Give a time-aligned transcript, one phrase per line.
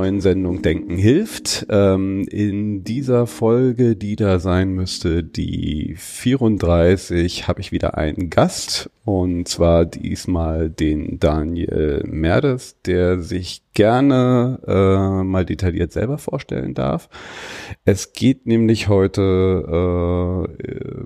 [0.00, 1.66] neuen Sendung Denken hilft.
[1.68, 8.88] Ähm, in dieser Folge, die da sein müsste, die 34, habe ich wieder einen Gast
[9.04, 17.10] und zwar diesmal den Daniel Merdes, der sich gerne äh, mal detailliert selber vorstellen darf.
[17.84, 21.04] Es geht nämlich heute äh,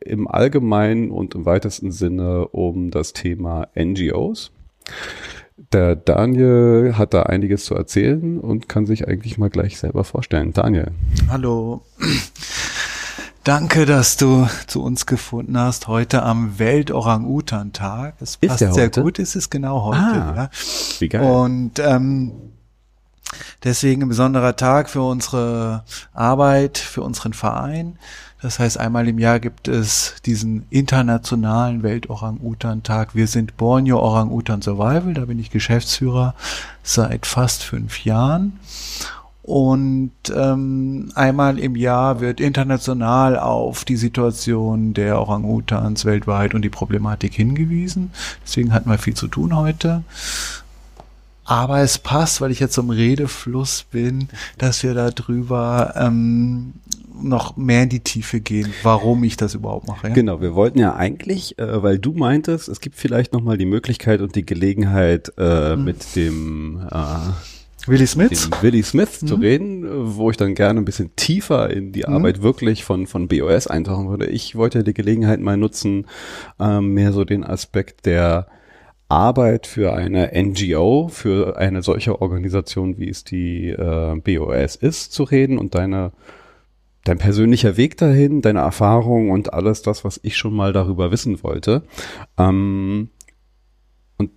[0.00, 4.52] im allgemeinen und im weitesten Sinne um das Thema NGOs.
[5.56, 10.52] Der Daniel hat da einiges zu erzählen und kann sich eigentlich mal gleich selber vorstellen.
[10.52, 10.90] Daniel.
[11.28, 11.82] Hallo.
[13.44, 18.16] Danke, dass du zu uns gefunden hast heute am Welt-Orang-Utan-Tag.
[18.20, 19.98] Es passt sehr gut, es ist genau heute.
[19.98, 20.50] Ah, ja.
[20.98, 21.22] Wie geil.
[21.22, 22.32] Und ähm,
[23.62, 27.98] deswegen ein besonderer Tag für unsere Arbeit, für unseren Verein.
[28.44, 33.14] Das heißt, einmal im Jahr gibt es diesen internationalen Welt-Orang-Utan-Tag.
[33.14, 36.34] Wir sind Borneo Orang-Utan Survival, da bin ich Geschäftsführer
[36.82, 38.60] seit fast fünf Jahren.
[39.42, 46.68] Und ähm, einmal im Jahr wird international auf die Situation der Orang-Utans weltweit und die
[46.68, 48.10] Problematik hingewiesen.
[48.44, 50.04] Deswegen hatten wir viel zu tun heute.
[51.46, 54.28] Aber es passt, weil ich jetzt im Redefluss bin,
[54.58, 56.74] dass wir darüber ähm,
[57.22, 60.08] noch mehr in die Tiefe gehen, warum ich das überhaupt mache.
[60.08, 60.14] Ja?
[60.14, 63.66] Genau, wir wollten ja eigentlich, äh, weil du meintest, es gibt vielleicht noch mal die
[63.66, 65.84] Möglichkeit und die Gelegenheit äh, mhm.
[65.84, 69.26] mit dem äh, Willy Smith, Willy Smith mhm.
[69.26, 72.14] zu reden, wo ich dann gerne ein bisschen tiefer in die mhm.
[72.14, 74.26] Arbeit wirklich von von BOS eintauchen würde.
[74.26, 76.06] Ich wollte die Gelegenheit mal nutzen,
[76.58, 78.46] äh, mehr so den Aspekt der
[79.08, 85.24] Arbeit für eine NGO, für eine solche Organisation, wie es die äh, BOS ist, zu
[85.24, 86.12] reden und deine
[87.04, 91.42] dein persönlicher Weg dahin, deine Erfahrung und alles das, was ich schon mal darüber wissen
[91.42, 91.82] wollte.
[92.38, 93.10] Ähm,
[94.16, 94.30] und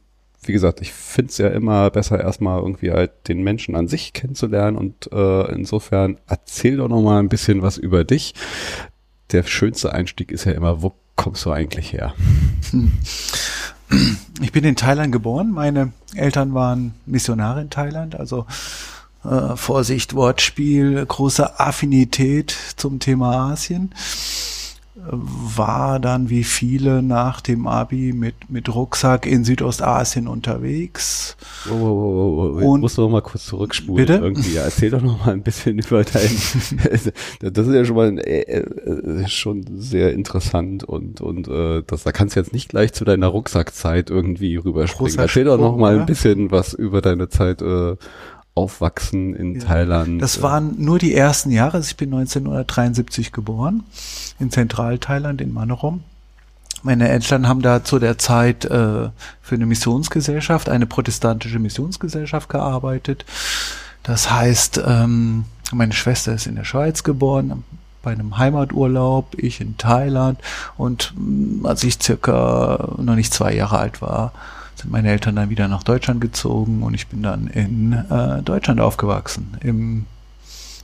[0.44, 4.14] wie gesagt, ich finde es ja immer besser, erstmal irgendwie halt den Menschen an sich
[4.14, 8.34] kennenzulernen und äh, insofern erzähl doch noch mal ein bisschen was über dich.
[9.32, 12.14] Der schönste Einstieg ist ja immer, wo kommst du eigentlich her?
[14.42, 15.52] Ich bin in Thailand geboren.
[15.52, 18.46] Meine Eltern waren Missionare in Thailand, also
[19.28, 23.92] äh, Vorsicht, Wortspiel, große Affinität zum Thema Asien.
[25.10, 31.38] War dann wie viele nach dem Abi mit, mit Rucksack in Südostasien unterwegs.
[31.70, 32.72] Oh, oh, oh, oh.
[32.72, 34.06] Und musst du noch mal kurz zurückspulen.
[34.06, 34.20] Bitte?
[34.20, 34.56] Irgendwie.
[34.56, 36.32] Ja, erzähl doch noch mal ein bisschen über dein.
[36.34, 42.12] das ist ja schon mal äh, äh, schon sehr interessant und und äh, das da
[42.12, 45.20] kannst du jetzt nicht gleich zu deiner Rucksackzeit irgendwie rüberspringen.
[45.20, 47.96] Erzähl doch noch mal ein bisschen was über deine Zeit äh,
[48.58, 49.66] Aufwachsen in ja.
[49.66, 50.22] Thailand.
[50.22, 51.78] Das waren nur die ersten Jahre.
[51.78, 53.84] Also ich bin 1973 geboren
[54.40, 56.04] in Zentralthailand in Manorom.
[56.84, 59.10] Meine Eltern haben da zu der Zeit äh,
[59.42, 63.26] für eine Missionsgesellschaft, eine protestantische Missionsgesellschaft gearbeitet.
[64.04, 67.64] Das heißt, ähm, meine Schwester ist in der Schweiz geboren,
[68.04, 70.40] bei einem Heimaturlaub, ich in Thailand
[70.78, 74.32] und mm, als ich circa noch nicht zwei Jahre alt war,
[74.78, 78.80] sind meine Eltern dann wieder nach Deutschland gezogen und ich bin dann in äh, Deutschland
[78.80, 80.06] aufgewachsen, im,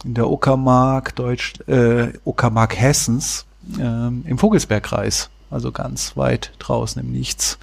[0.03, 3.45] in der Uckermark, Deutsch, äh, Uckermark Hessens,
[3.77, 7.57] äh, im Vogelsbergkreis, also ganz weit draußen im Nichts.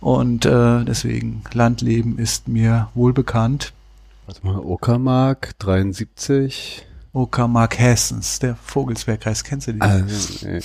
[0.00, 3.72] Und äh, deswegen, Landleben ist mir wohl bekannt.
[4.26, 6.86] Warte mal, Uckermark 73.
[7.14, 9.82] Uckermark Hessens, der Vogelsbergkreis, kennst du den?
[9.82, 10.60] Also, nee.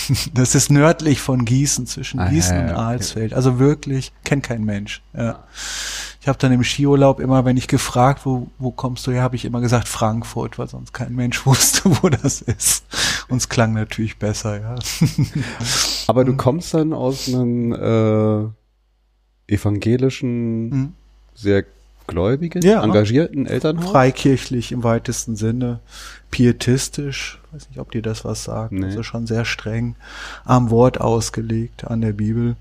[0.34, 3.34] Das ist nördlich von Gießen, zwischen ah, Gießen ja, ja, und Alsfeld.
[3.34, 5.02] Also wirklich, kennt kein Mensch.
[5.16, 5.44] Ja.
[6.20, 9.36] Ich habe dann im Skiurlaub immer, wenn ich gefragt, wo, wo kommst du her, habe
[9.36, 12.84] ich immer gesagt Frankfurt, weil sonst kein Mensch wusste, wo das ist.
[13.28, 14.74] Und es klang natürlich besser, ja.
[16.06, 20.92] Aber du kommst dann aus einem äh, evangelischen, hm.
[21.34, 21.64] sehr
[22.12, 23.90] gläubigen, ja, engagierten Elternhaus?
[23.90, 25.80] Freikirchlich im weitesten Sinne,
[26.30, 28.86] pietistisch, weiß nicht, ob dir das was sagt, nee.
[28.86, 29.96] also schon sehr streng
[30.44, 32.56] am Wort ausgelegt, an der Bibel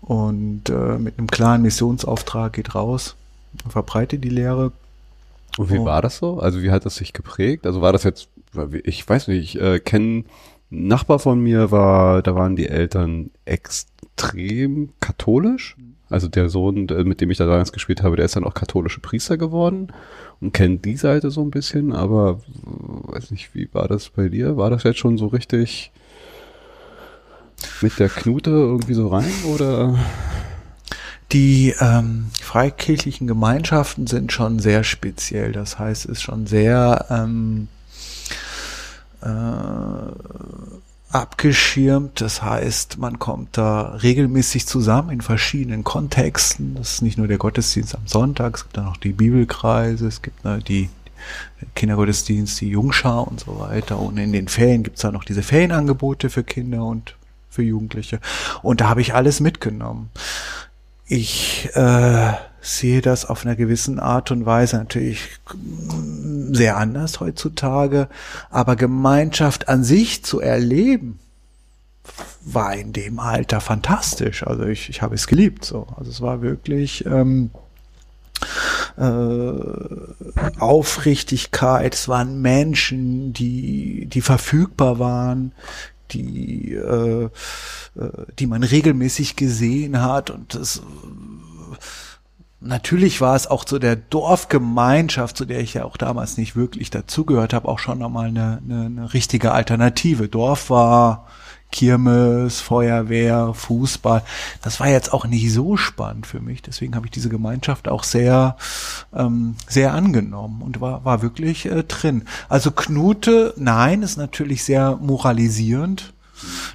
[0.00, 3.16] und äh, mit einem klaren Missionsauftrag geht raus,
[3.68, 4.72] verbreitet die Lehre.
[5.58, 5.84] Und wie oh.
[5.84, 6.38] war das so?
[6.38, 7.66] Also wie hat das sich geprägt?
[7.66, 8.28] Also war das jetzt,
[8.84, 10.24] ich weiß nicht, ich äh, kenne
[10.68, 15.76] Nachbar von mir war, da waren die Eltern extrem katholisch.
[16.08, 19.00] Also der Sohn, mit dem ich da damals gespielt habe, der ist dann auch katholische
[19.00, 19.88] Priester geworden
[20.40, 24.56] und kennt die Seite so ein bisschen, aber weiß nicht, wie war das bei dir?
[24.56, 25.90] War das jetzt schon so richtig
[27.80, 29.98] mit der Knute irgendwie so rein oder?
[31.32, 35.50] Die ähm, freikirchlichen Gemeinschaften sind schon sehr speziell.
[35.50, 37.66] Das heißt, es ist schon sehr ähm,
[39.22, 39.26] äh,
[41.10, 42.20] abgeschirmt.
[42.20, 46.74] Das heißt, man kommt da regelmäßig zusammen in verschiedenen Kontexten.
[46.74, 50.22] Das ist nicht nur der Gottesdienst am Sonntag, es gibt dann noch die Bibelkreise, es
[50.22, 50.88] gibt ne, die
[51.74, 53.98] Kindergottesdienst, die Jungschar und so weiter.
[53.98, 57.16] Und in den Ferien gibt es dann noch diese Ferienangebote für Kinder und
[57.50, 58.20] für Jugendliche.
[58.62, 60.10] Und da habe ich alles mitgenommen.
[61.06, 62.32] Ich äh,
[62.66, 65.38] sehe das auf einer gewissen Art und Weise natürlich
[66.50, 68.08] sehr anders heutzutage,
[68.50, 71.18] aber Gemeinschaft an sich zu erleben,
[72.42, 74.46] war in dem Alter fantastisch.
[74.46, 75.86] Also ich, ich habe es geliebt so.
[75.96, 77.50] Also es war wirklich ähm,
[78.96, 85.52] äh, Aufrichtigkeit, es waren Menschen, die, die verfügbar waren,
[86.10, 87.28] die, äh, äh
[88.38, 90.82] die man regelmäßig gesehen hat und das
[92.66, 96.90] Natürlich war es auch zu der Dorfgemeinschaft, zu der ich ja auch damals nicht wirklich
[96.90, 100.28] dazugehört habe, auch schon nochmal eine, eine, eine richtige Alternative.
[100.28, 101.26] Dorf war
[101.72, 104.22] Kirmes, Feuerwehr, Fußball.
[104.62, 106.62] Das war jetzt auch nicht so spannend für mich.
[106.62, 108.56] Deswegen habe ich diese Gemeinschaft auch sehr,
[109.14, 112.24] ähm, sehr angenommen und war, war wirklich äh, drin.
[112.48, 116.14] Also Knute, nein, ist natürlich sehr moralisierend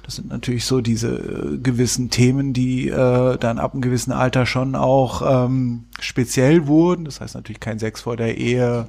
[0.04, 4.46] das sind natürlich so diese äh, gewissen Themen, die äh, dann ab einem gewissen Alter
[4.46, 7.04] schon auch ähm, speziell wurden.
[7.04, 8.88] Das heißt natürlich kein Sex vor der Ehe.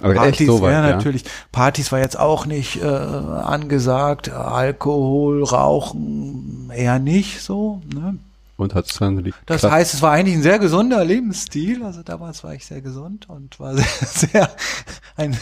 [0.00, 6.98] Aber Partys so wäre natürlich, Partys war jetzt auch nicht äh, angesagt, Alkohol, Rauchen eher
[6.98, 7.82] nicht so.
[7.94, 8.18] Ne?
[8.56, 11.84] Und hat es dann Das heißt, es war eigentlich ein sehr gesunder Lebensstil.
[11.84, 13.86] Also damals war ich sehr gesund und war sehr,
[14.30, 14.50] sehr
[15.16, 15.36] ein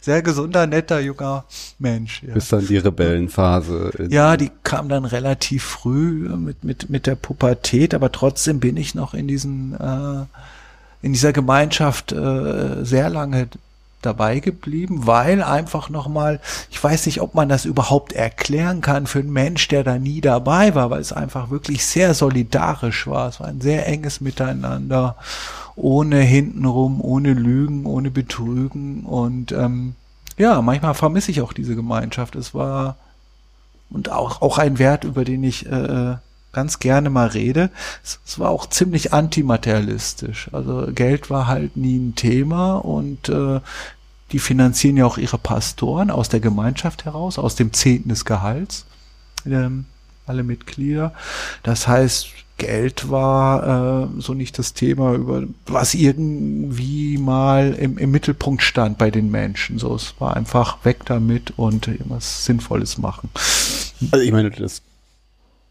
[0.00, 1.44] sehr gesunder, netter, junger
[1.78, 2.22] Mensch.
[2.22, 2.34] Ja.
[2.34, 4.08] Bis dann die Rebellenphase.
[4.10, 8.94] Ja, die kam dann relativ früh mit, mit, mit der Pubertät, aber trotzdem bin ich
[8.94, 10.24] noch in diesen, äh,
[11.02, 13.48] in dieser Gemeinschaft äh, sehr lange
[14.02, 16.40] dabei geblieben, weil einfach nochmal,
[16.70, 20.20] ich weiß nicht, ob man das überhaupt erklären kann für einen Mensch, der da nie
[20.20, 23.28] dabei war, weil es einfach wirklich sehr solidarisch war.
[23.28, 25.16] Es war ein sehr enges Miteinander,
[25.74, 29.94] ohne hintenrum, ohne Lügen, ohne Betrügen und ähm,
[30.36, 32.36] ja, manchmal vermisse ich auch diese Gemeinschaft.
[32.36, 32.96] Es war
[33.90, 36.16] und auch, auch ein Wert, über den ich äh,
[36.52, 37.70] ganz gerne mal rede.
[38.02, 40.48] Es, es, war auch ziemlich antimaterialistisch.
[40.52, 43.60] Also Geld war halt nie ein Thema und äh,
[44.32, 48.86] die finanzieren ja auch ihre Pastoren aus der Gemeinschaft heraus, aus dem Zehnten des Gehalts,
[49.46, 49.86] ähm,
[50.26, 51.14] alle Mitglieder.
[51.62, 52.28] Das heißt,
[52.58, 58.98] Geld war äh, so nicht das Thema, über was irgendwie mal im, im Mittelpunkt stand
[58.98, 59.78] bei den Menschen.
[59.78, 63.30] So, es war einfach weg damit und irgendwas Sinnvolles machen.
[64.10, 64.82] Also ich meine, das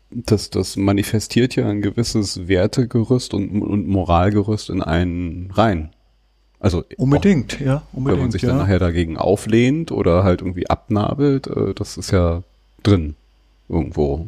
[0.09, 5.91] das, das manifestiert ja ein gewisses Wertegerüst und, und Moralgerüst in einen rein.
[6.59, 8.17] Also unbedingt, auch, ja, unbedingt.
[8.17, 8.49] Wenn man sich ja.
[8.49, 12.41] dann nachher dagegen auflehnt oder halt irgendwie abnabelt, äh, das ist ja
[12.83, 13.15] drin
[13.69, 14.27] irgendwo.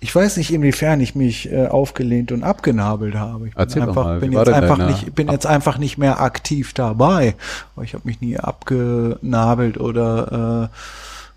[0.00, 3.48] Ich weiß nicht, inwiefern ich mich äh, aufgelehnt und abgenabelt habe.
[3.48, 6.74] Ich bin Erzähl einfach, mal, bin jetzt einfach nicht, bin jetzt einfach nicht mehr aktiv
[6.74, 7.34] dabei.
[7.82, 10.76] Ich habe mich nie abgenabelt oder äh,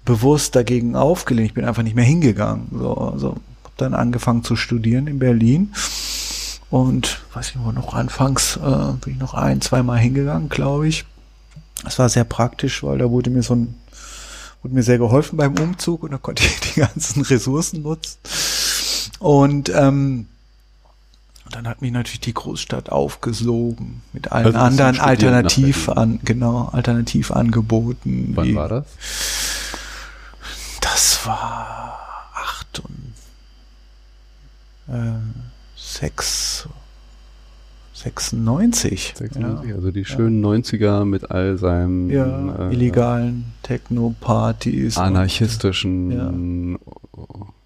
[0.08, 1.50] bewusst dagegen aufgelehnt.
[1.50, 2.70] Ich bin einfach nicht mehr hingegangen.
[2.72, 3.30] So, also
[3.64, 5.74] habe dann angefangen zu studieren in Berlin
[6.70, 11.06] und weiß nicht, wo noch anfangs äh, bin ich noch ein, zweimal hingegangen, glaube ich.
[11.84, 13.76] Das war sehr praktisch, weil da wurde mir so ein,
[14.64, 18.18] wurde mir sehr geholfen beim Umzug und da konnte ich die ganzen Ressourcen nutzen.
[19.20, 20.28] Und ähm,
[21.52, 28.32] dann hat mich natürlich die Großstadt aufgesogen mit allen also anderen Alternativ an, genau, Alternativangeboten.
[28.36, 28.86] Wann war das?
[30.98, 32.00] Das war
[32.34, 33.14] acht und
[34.88, 35.20] äh,
[35.76, 36.68] 6,
[37.94, 39.14] 96.
[39.16, 39.76] 96, ja.
[39.76, 40.50] also die schönen ja.
[40.50, 44.98] 90er mit all seinem ja, äh, illegalen Techno-Partys.
[44.98, 46.80] Anarchistischen.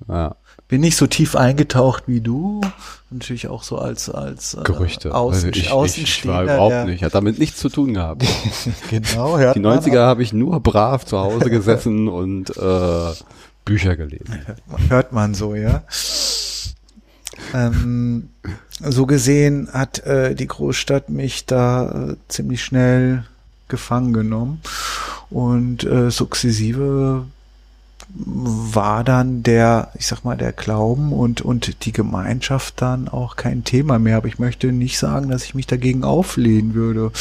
[0.10, 0.36] ja.
[0.72, 2.62] Bin nicht so tief eingetaucht wie du.
[3.10, 5.14] Natürlich auch so als, als äh, Gerüchte.
[5.14, 6.44] Außen, also ich, Außenstehender.
[6.44, 7.04] Ich war überhaupt nicht.
[7.04, 8.24] Hat damit nichts zu tun gehabt.
[8.90, 9.54] genau, ja.
[9.54, 13.12] Die 90er habe ich nur brav zu Hause gesessen und äh,
[13.66, 14.46] Bücher gelesen.
[14.88, 15.84] Hört man so, ja.
[17.54, 18.30] Ähm,
[18.80, 23.26] so gesehen hat äh, die Großstadt mich da äh, ziemlich schnell
[23.68, 24.62] gefangen genommen
[25.30, 27.26] und äh, sukzessive
[28.14, 33.64] war dann der, ich sag mal, der Glauben und, und die Gemeinschaft dann auch kein
[33.64, 34.18] Thema mehr.
[34.18, 37.12] Aber ich möchte nicht sagen, dass ich mich dagegen auflehnen würde.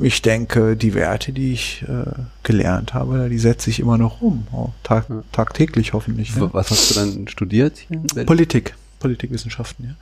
[0.00, 2.10] Ich denke, die Werte, die ich äh,
[2.42, 4.46] gelernt habe, die setze ich immer noch um.
[4.82, 6.34] Tag, tagtäglich hoffentlich.
[6.36, 6.48] Ne?
[6.52, 8.24] Was hast du dann studiert hier?
[8.24, 8.74] Politik.
[9.00, 9.96] Politikwissenschaften,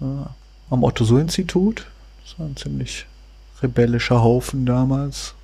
[0.00, 0.34] ja.
[0.70, 1.86] Am Otto-Suhr-Institut.
[2.24, 3.06] Das war ein ziemlich
[3.62, 5.34] rebellischer Haufen damals.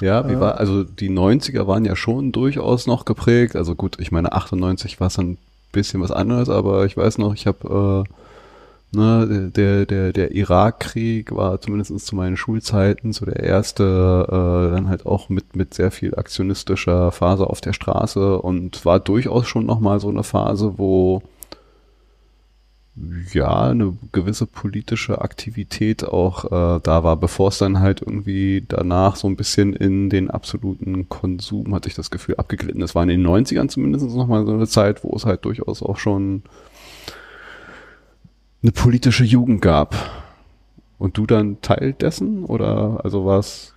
[0.00, 3.56] Ja, wie war, also die 90er waren ja schon durchaus noch geprägt.
[3.56, 5.38] Also gut, ich meine 98 war es dann ein
[5.72, 11.34] bisschen was anderes, aber ich weiß noch, ich habe äh, ne, der, der, der Irakkrieg
[11.34, 15.90] war zumindest zu meinen Schulzeiten so der erste, äh, dann halt auch mit, mit sehr
[15.90, 21.22] viel aktionistischer Phase auf der Straße und war durchaus schon nochmal so eine Phase, wo
[23.32, 29.16] ja, eine gewisse politische Aktivität auch äh, da war, bevor es dann halt irgendwie danach
[29.16, 32.80] so ein bisschen in den absoluten Konsum, hatte ich das Gefühl, abgeglitten.
[32.80, 35.96] Das war in den 90ern zumindest nochmal so eine Zeit, wo es halt durchaus auch
[35.96, 36.42] schon
[38.62, 39.94] eine politische Jugend gab.
[40.98, 43.72] Und du dann Teil dessen oder also was?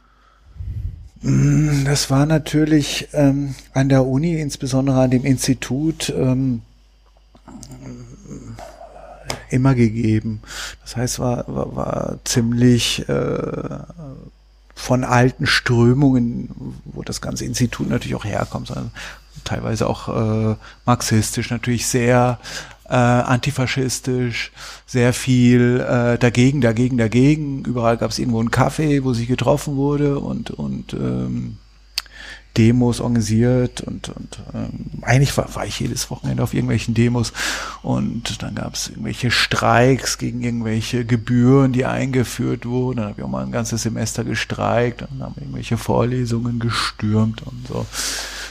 [1.22, 6.64] Mm, das war natürlich ähm, an der Uni, insbesondere an dem Institut, ähm,
[9.54, 10.42] immer gegeben.
[10.82, 13.80] Das heißt, war, war, war ziemlich äh,
[14.76, 16.50] von alten Strömungen,
[16.86, 18.92] wo das ganze Institut natürlich auch herkommt, sondern
[19.44, 20.56] teilweise auch äh,
[20.86, 22.40] marxistisch, natürlich sehr
[22.90, 24.52] äh, antifaschistisch,
[24.86, 27.64] sehr viel äh, dagegen, dagegen, dagegen.
[27.66, 31.58] Überall gab es irgendwo einen Kaffee, wo sich getroffen wurde und und ähm,
[32.58, 37.34] Demos organisiert und, und ähm, eigentlich war, war ich jedes Wochenende auf irgendwelchen Demos
[37.82, 42.98] und dann gab es irgendwelche Streiks gegen irgendwelche Gebühren, die eingeführt wurden.
[42.98, 47.68] Dann habe ich auch mal ein ganzes Semester gestreikt und haben irgendwelche Vorlesungen gestürmt und
[47.68, 47.88] so.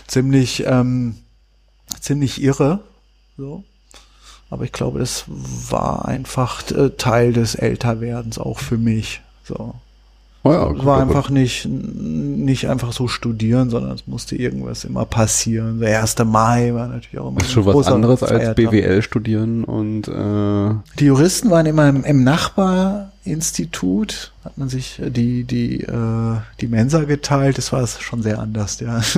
[0.09, 1.17] Ziemlich, ähm,
[2.01, 2.81] ziemlich irre.
[3.37, 3.63] So.
[4.51, 9.23] Aber ich glaube, das war einfach äh, Teil des Älterwerdens auch für mich.
[9.45, 9.75] So.
[10.45, 15.79] Oh ja, war einfach nicht, nicht einfach so studieren, sondern es musste irgendwas immer passieren.
[15.79, 16.17] Der 1.
[16.25, 20.75] Mai war natürlich auch immer Das ist schon was anderes als BWL studieren und äh
[20.99, 27.05] Die Juristen waren immer im, im Nachbarinstitut, hat man sich die, die, äh, die Mensa
[27.05, 29.01] geteilt, das war schon sehr anders, ja.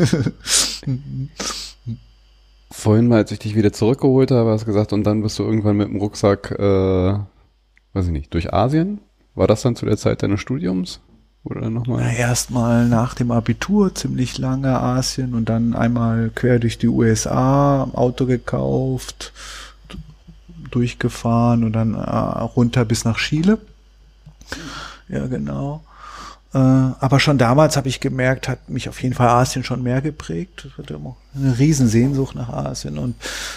[2.70, 5.44] Vorhin mal, als ich dich wieder zurückgeholt habe, hast du gesagt, und dann bist du
[5.44, 7.14] irgendwann mit dem Rucksack, äh,
[7.94, 9.00] weiß ich nicht, durch Asien?
[9.34, 11.00] War das dann zu der Zeit deines Studiums?
[11.44, 12.14] Oder nochmal?
[12.16, 18.24] Erstmal nach dem Abitur ziemlich lange Asien und dann einmal quer durch die USA, Auto
[18.24, 19.32] gekauft,
[20.70, 23.58] durchgefahren und dann äh, runter bis nach Chile.
[25.08, 25.84] Ja, genau.
[26.54, 30.00] Äh, aber schon damals habe ich gemerkt, hat mich auf jeden Fall Asien schon mehr
[30.00, 30.64] geprägt.
[30.64, 33.16] Das hatte immer eine Riesensehnsucht nach Asien und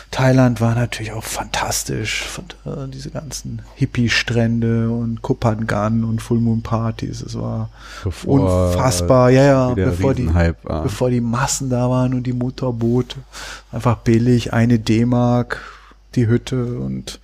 [0.09, 2.25] Thailand war natürlich auch fantastisch.
[2.65, 7.21] Äh, diese ganzen Hippie-Strände und Kupangan und Full Moon Partys.
[7.21, 7.69] Es war
[8.03, 9.29] bevor unfassbar.
[9.29, 10.27] Ja, ja, bevor die,
[10.63, 13.17] bevor die Massen da waren und die Motorboote.
[13.71, 15.61] Einfach billig, eine D-Mark,
[16.15, 17.19] die Hütte und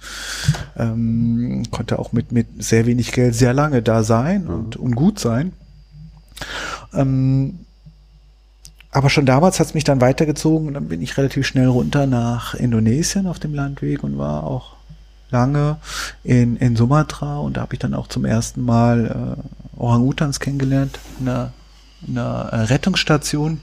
[0.77, 4.53] ähm, konnte auch mit, mit sehr wenig Geld sehr lange da sein mhm.
[4.53, 5.53] und, und gut sein.
[6.94, 7.60] Ähm,
[8.92, 12.06] aber schon damals hat es mich dann weitergezogen und dann bin ich relativ schnell runter
[12.06, 14.76] nach Indonesien auf dem Landweg und war auch
[15.32, 15.78] lange
[16.24, 21.00] in, in Sumatra und da habe ich dann auch zum ersten Mal äh, Orang-Utans kennengelernt
[21.20, 23.60] in einer äh, Rettungsstation.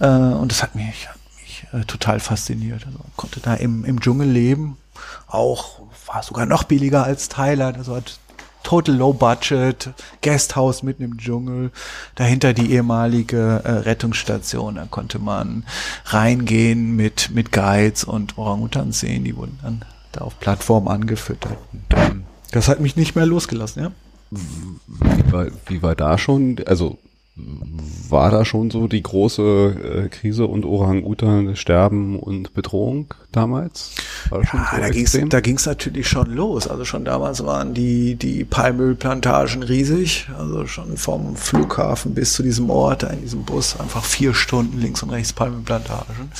[0.00, 2.86] Äh, und das hat mich, hat mich äh, total fasziniert.
[2.86, 4.78] Also konnte da im, im Dschungel leben.
[5.26, 7.76] Auch war sogar noch billiger als Thailand.
[7.76, 8.18] Also hat
[8.64, 9.90] total low budget,
[10.22, 11.70] Guesthouse mitten im Dschungel,
[12.16, 15.64] dahinter die ehemalige äh, Rettungsstation, da konnte man
[16.06, 21.56] reingehen mit, mit Guides und Orangutans sehen, die wurden dann da auf Plattform angefüttert.
[21.72, 23.92] Und, ähm, das hat mich nicht mehr losgelassen, ja.
[24.30, 26.98] Wie war, wie war da schon, also
[27.36, 33.90] war da schon so die große äh, Krise und Orang-Utan Sterben und Bedrohung damals?
[34.30, 36.68] War das ja, so da ging's, da ging's natürlich schon los.
[36.68, 40.28] Also schon damals waren die, die Palmölplantagen riesig.
[40.38, 45.02] Also schon vom Flughafen bis zu diesem Ort, in diesem Bus, einfach vier Stunden links
[45.02, 46.30] und rechts Palmölplantagen.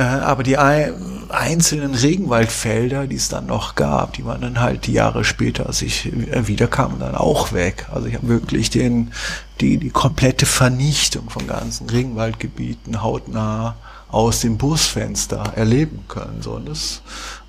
[0.00, 4.94] Äh, aber die einzelnen Regenwaldfelder, die es dann noch gab, die waren dann halt die
[4.94, 7.86] Jahre später, als ich äh, wiederkam, dann auch weg.
[7.92, 9.12] Also ich habe wirklich den,
[9.60, 13.76] die, die komplette Vernichtung von ganzen Regenwaldgebieten hautnah
[14.08, 16.40] aus dem Busfenster erleben können.
[16.40, 17.02] So, und das,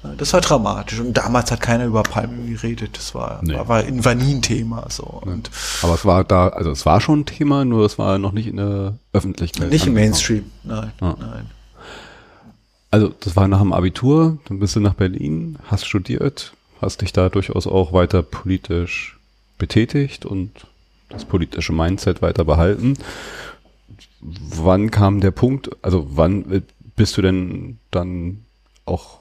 [0.03, 0.99] äh, das war dramatisch.
[0.99, 2.97] Und damals hat keiner über Palmen geredet.
[2.97, 3.53] Das war, nee.
[3.53, 4.87] war, war, ein Thema.
[4.89, 5.05] So.
[5.05, 5.49] Und
[5.83, 8.47] Aber es war da, also es war schon ein Thema, nur es war noch nicht
[8.47, 9.69] in der Öffentlichkeit.
[9.69, 11.15] Nicht im Mainstream, nein, ja.
[11.17, 11.49] nein.
[12.91, 17.13] Also das war nach dem Abitur, dann bist du nach Berlin, hast studiert, hast dich
[17.13, 19.17] da durchaus auch weiter politisch
[19.57, 20.51] betätigt und
[21.07, 22.97] das politische Mindset weiter behalten.
[24.19, 26.63] Wann kam der Punkt, also wann
[26.95, 28.43] bist du denn dann
[28.85, 29.20] auch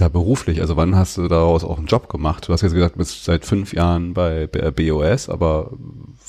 [0.00, 0.60] da beruflich?
[0.60, 2.48] Also wann hast du daraus auch einen Job gemacht?
[2.48, 5.70] Du hast jetzt gesagt, du bist seit fünf Jahren bei BOS, aber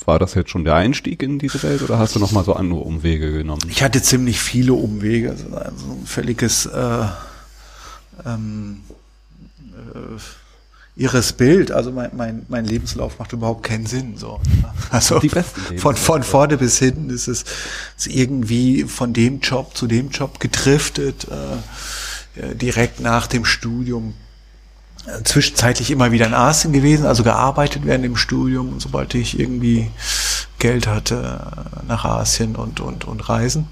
[0.04, 2.54] war das jetzt schon der Einstieg in diese Welt oder hast du noch mal so
[2.54, 3.62] andere Umwege genommen?
[3.68, 7.04] Ich hatte ziemlich viele Umwege, also ein völliges äh,
[8.24, 8.80] ähm,
[9.94, 10.18] äh,
[10.96, 11.72] irres Bild.
[11.72, 14.16] Also mein, mein, mein Lebenslauf macht überhaupt keinen Sinn.
[14.16, 14.40] So.
[14.92, 15.20] Also
[15.76, 17.44] von, von vorne bis hinten ist es
[17.96, 21.56] ist irgendwie von dem Job zu dem Job gedriftet, äh,
[22.36, 24.14] direkt nach dem Studium.
[25.06, 29.90] Äh, zwischenzeitlich immer wieder in Asien gewesen, also gearbeitet während dem Studium, sobald ich irgendwie
[30.58, 31.40] Geld hatte,
[31.88, 33.66] nach Asien und, und, und reisen.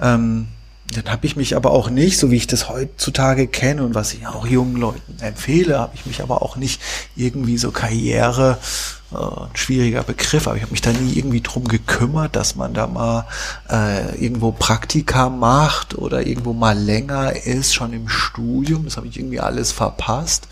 [0.00, 0.48] Ähm,
[0.92, 4.14] dann habe ich mich aber auch nicht, so wie ich das heutzutage kenne und was
[4.14, 6.80] ich auch jungen Leuten empfehle, habe ich mich aber auch nicht
[7.16, 11.68] irgendwie so Karriere, äh, ein schwieriger Begriff, aber ich habe mich da nie irgendwie drum
[11.68, 13.26] gekümmert, dass man da mal
[13.70, 18.84] äh, irgendwo Praktika macht oder irgendwo mal länger ist, schon im Studium.
[18.84, 20.48] Das habe ich irgendwie alles verpasst.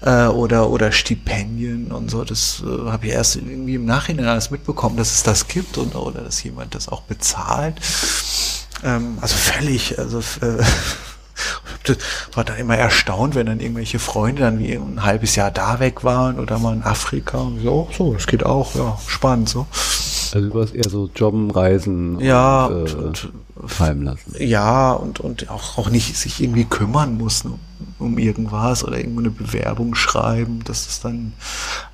[0.00, 2.24] Äh, oder, oder Stipendien und so.
[2.24, 5.94] Das äh, habe ich erst irgendwie im Nachhinein alles mitbekommen, dass es das gibt und
[5.94, 7.76] oder dass jemand das auch bezahlt.
[8.82, 10.62] Ähm, also völlig, also äh,
[12.32, 16.04] war dann immer erstaunt, wenn dann irgendwelche Freunde dann wie ein halbes Jahr da weg
[16.04, 19.66] waren oder mal in Afrika und so, so, das geht auch, ja, spannend so.
[20.34, 23.32] Also du hast eher so Jobben, Reisen ja, und, äh, und,
[23.66, 24.34] fallen lassen.
[24.38, 27.60] Ja, und, und auch, auch nicht sich irgendwie kümmern muss um,
[27.98, 31.34] um irgendwas oder irgendwo eine Bewerbung schreiben, dass es dann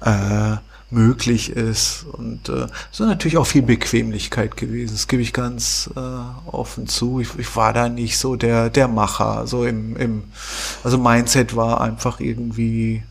[0.00, 0.56] äh,
[0.90, 2.05] möglich ist.
[2.12, 4.92] Und äh, so natürlich auch viel Bequemlichkeit gewesen.
[4.92, 7.20] Das gebe ich ganz äh, offen zu.
[7.20, 9.46] Ich, ich war da nicht so der, der Macher.
[9.46, 10.24] So im, im,
[10.85, 13.03] also Mindset war einfach irgendwie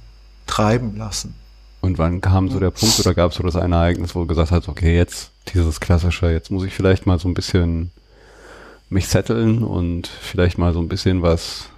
[0.46, 1.36] treiben lassen.
[1.82, 4.28] Und wann kam so der Punkt oder gab es so das eine Ereignis, wo du
[4.28, 7.92] gesagt hast, okay, jetzt dieses klassische, jetzt muss ich vielleicht mal so ein bisschen
[8.90, 11.70] mich setteln und vielleicht mal so ein bisschen was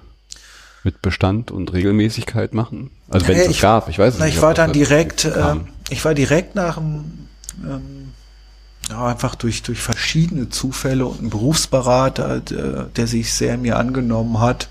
[0.84, 2.89] mit Bestand und Regelmäßigkeit machen?
[3.10, 4.36] Also wenn es das gab, ich weiß es na, nicht.
[4.36, 5.56] Ich war dann direkt, äh,
[5.89, 7.28] ich war direkt nach dem,
[7.63, 8.13] ähm,
[8.89, 14.39] ja, einfach durch, durch verschiedene Zufälle und ein Berufsberater, der, der sich sehr mir angenommen
[14.39, 14.67] hat,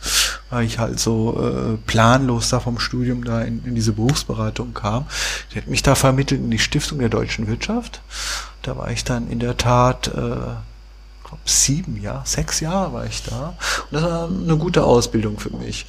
[0.50, 5.06] weil ich halt so äh, planlos da vom Studium da in, in diese Berufsberatung kam.
[5.54, 8.02] Der hat mich da vermittelt in die Stiftung der deutschen Wirtschaft.
[8.62, 10.36] Da war ich dann in der Tat äh,
[11.30, 13.54] glaube sieben Jahre, sechs Jahre war ich da.
[13.90, 15.86] Und das war eine gute Ausbildung für mich.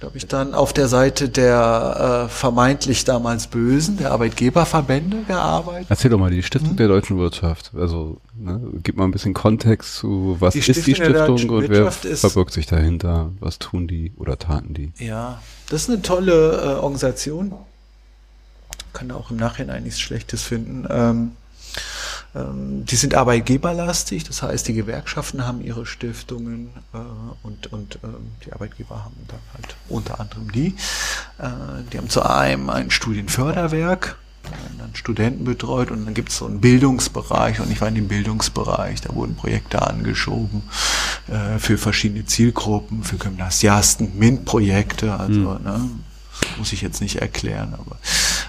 [0.00, 5.86] Da habe ich dann auf der Seite der äh, vermeintlich damals Bösen, der Arbeitgeberverbände gearbeitet.
[5.88, 6.76] Erzähl doch mal die Stiftung hm?
[6.76, 7.70] der deutschen Wirtschaft.
[7.76, 11.92] Also ne, gib mal ein bisschen Kontext zu, was die ist die Stiftung und wer
[11.92, 13.30] verbirgt sich dahinter?
[13.38, 14.92] Was tun die oder taten die?
[14.98, 17.52] Ja, das ist eine tolle äh, Organisation.
[18.92, 20.84] Kann da auch im Nachhinein nichts Schlechtes finden.
[20.90, 21.32] Ähm,
[22.34, 26.98] die sind arbeitgeberlastig, das heißt, die Gewerkschaften haben ihre Stiftungen äh,
[27.42, 30.68] und, und ähm, die Arbeitgeber haben dann halt unter anderem die.
[31.38, 31.48] Äh,
[31.92, 34.16] die haben zu einem ein Studienförderwerk,
[34.78, 38.08] dann Studenten betreut und dann gibt es so einen Bildungsbereich und ich war in dem
[38.08, 40.62] Bildungsbereich, da wurden Projekte angeschoben
[41.28, 45.64] äh, für verschiedene Zielgruppen, für Gymnasiasten, MINT-Projekte, also mhm.
[45.64, 45.90] ne,
[46.56, 47.98] muss ich jetzt nicht erklären, aber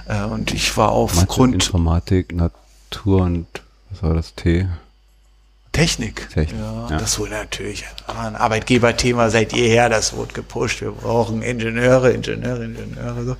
[0.07, 3.62] äh, und ich war aufgrund Informatik, Natur und
[3.93, 4.67] was war das T?
[5.71, 6.29] Technik.
[6.29, 6.59] Technik.
[6.59, 6.97] Ja, ja.
[6.97, 10.81] Das wurde natürlich ein Arbeitgeberthema seit jeher, das wurde gepusht.
[10.81, 13.25] Wir brauchen Ingenieure, Ingenieure, Ingenieure.
[13.25, 13.35] So.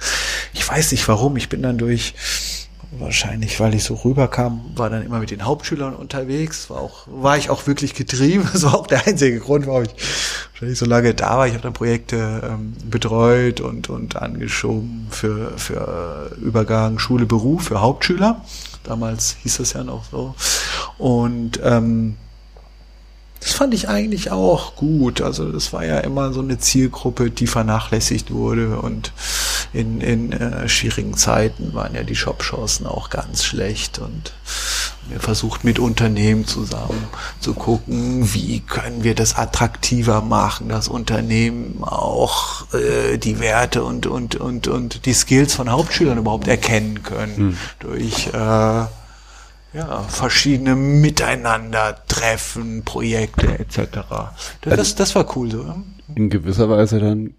[0.54, 1.38] Ich weiß nicht warum.
[1.38, 2.16] Ich bin dann durch,
[2.98, 6.72] wahrscheinlich weil ich so rüberkam, war dann immer mit den Hauptschülern unterwegs.
[6.72, 8.50] War auch, war ich auch wirklich getrieben.
[8.52, 9.94] Das war auch der einzige Grund, warum ich
[10.54, 11.48] wahrscheinlich so lange da war.
[11.48, 17.80] Ich habe dann Projekte ähm, betreut und, und angeschoben für, für Übergang Schule, Beruf, für
[17.80, 18.42] Hauptschüler.
[18.84, 20.36] Damals hieß es ja noch so.
[20.98, 22.18] Und ähm,
[23.44, 25.22] das fand ich eigentlich auch gut.
[25.22, 29.12] Also das war ja immer so eine Zielgruppe, die vernachlässigt wurde und
[29.74, 34.34] in, in äh, schwierigen Zeiten waren ja die Shop-Chancen auch ganz schlecht und
[35.10, 37.08] wir versucht mit Unternehmen zusammen
[37.42, 44.06] zu gucken, wie können wir das attraktiver machen, dass Unternehmen auch äh, die Werte und,
[44.06, 47.58] und, und, und die Skills von Hauptschülern überhaupt erkennen können hm.
[47.80, 48.86] durch äh,
[49.74, 53.80] ja, verschiedene Miteinander-Treffen, Projekte etc.
[54.62, 55.76] Das, also das war cool so.
[56.16, 57.36] In gewisser Weise dann,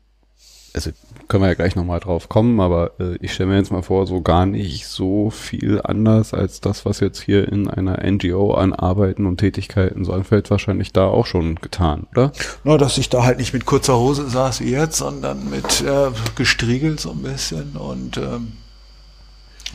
[0.75, 0.91] also
[1.29, 4.07] können wir ja gleich nochmal drauf kommen, aber äh, ich stelle mir jetzt mal vor,
[4.07, 8.73] so gar nicht so viel anders als das, was jetzt hier in einer NGO an
[8.73, 12.33] Arbeiten und Tätigkeiten so anfällt, wahrscheinlich da auch schon getan, oder?
[12.65, 16.11] Nur, dass ich da halt nicht mit kurzer Hose saß wie jetzt, sondern mit äh,
[16.35, 18.53] gestriegelt so ein bisschen und ähm,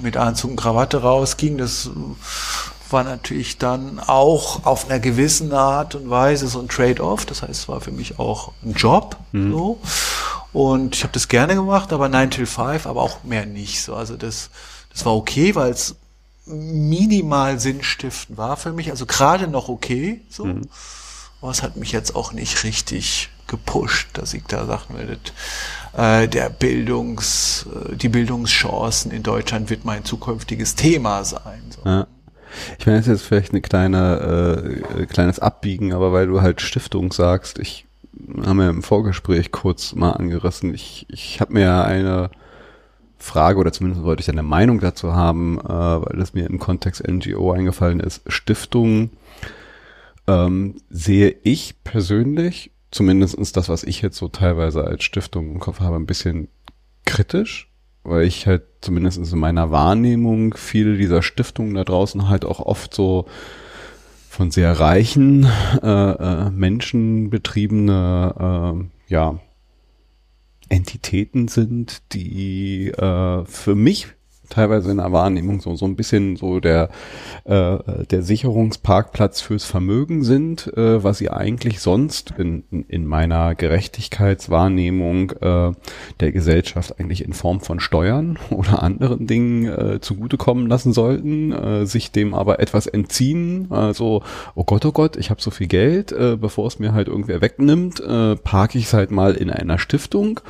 [0.01, 1.57] mit Anzug und Krawatte rausging.
[1.57, 1.89] Das
[2.89, 7.25] war natürlich dann auch auf einer gewissen Art und Weise so ein Trade-off.
[7.25, 9.17] Das heißt, es war für mich auch ein Job.
[9.31, 9.51] Mhm.
[9.51, 9.79] So.
[10.51, 13.83] Und ich habe das gerne gemacht, aber 9 till 5, aber auch mehr nicht.
[13.83, 13.95] So.
[13.95, 14.49] Also das,
[14.91, 15.95] das war okay, weil es
[16.45, 18.89] minimal sinnstiftend war für mich.
[18.89, 20.21] Also gerade noch okay.
[20.29, 20.45] So.
[20.45, 20.67] Mhm.
[21.41, 25.17] Aber es hat mich jetzt auch nicht richtig gepusht, dass ich da sagen würde,
[25.97, 31.61] äh, der Bildungs, äh, die Bildungschancen in Deutschland wird mein zukünftiges Thema sein.
[31.69, 31.89] So.
[31.89, 32.07] Ja.
[32.77, 36.61] Ich meine, das ist jetzt vielleicht eine kleine, äh, kleines Abbiegen, aber weil du halt
[36.61, 37.85] Stiftung sagst, ich
[38.45, 40.73] haben ja im Vorgespräch kurz mal angerissen.
[40.73, 42.29] Ich, ich habe mir eine
[43.17, 47.05] Frage oder zumindest wollte ich eine Meinung dazu haben, äh, weil das mir im Kontext
[47.07, 48.21] NGO eingefallen ist.
[48.27, 49.11] Stiftung
[50.29, 55.79] ähm, sehe ich persönlich, zumindestens das, was ich jetzt so teilweise als Stiftung im Kopf
[55.79, 56.47] habe, ein bisschen
[57.05, 57.69] kritisch
[58.03, 62.93] weil ich halt zumindest in meiner Wahrnehmung viele dieser Stiftungen da draußen halt auch oft
[62.93, 63.25] so
[64.29, 65.47] von sehr reichen
[65.81, 68.33] äh, äh, Menschen betriebene
[68.79, 69.39] äh, ja
[70.69, 74.07] Entitäten sind, die äh, für mich
[74.49, 76.89] teilweise in der Wahrnehmung so, so ein bisschen so der,
[77.45, 77.77] äh,
[78.09, 85.71] der Sicherungsparkplatz fürs Vermögen sind, äh, was sie eigentlich sonst in, in meiner Gerechtigkeitswahrnehmung äh,
[86.19, 91.85] der Gesellschaft eigentlich in Form von Steuern oder anderen Dingen äh, zugutekommen lassen sollten, äh,
[91.85, 94.23] sich dem aber etwas entziehen, also
[94.55, 97.41] oh Gott, oh Gott, ich habe so viel Geld, äh, bevor es mir halt irgendwer
[97.41, 100.41] wegnimmt, äh, parke ich es halt mal in einer Stiftung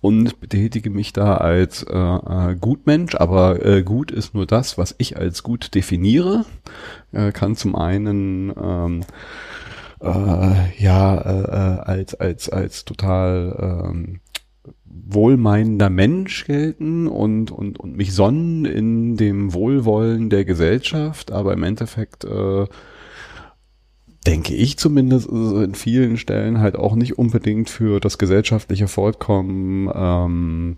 [0.00, 4.94] und betätige mich da als äh, äh, Gutmensch, aber äh, gut ist nur das, was
[4.98, 6.44] ich als gut definiere.
[7.12, 9.00] Äh, kann zum einen ähm,
[10.00, 14.20] äh, ja äh, äh als als als total ähm,
[14.84, 21.62] wohlmeinender Mensch gelten und, und, und mich sonnen in dem Wohlwollen der Gesellschaft, aber im
[21.62, 22.66] Endeffekt äh,
[24.28, 30.76] denke ich zumindest, in vielen Stellen halt auch nicht unbedingt für das gesellschaftliche Fortkommen ähm,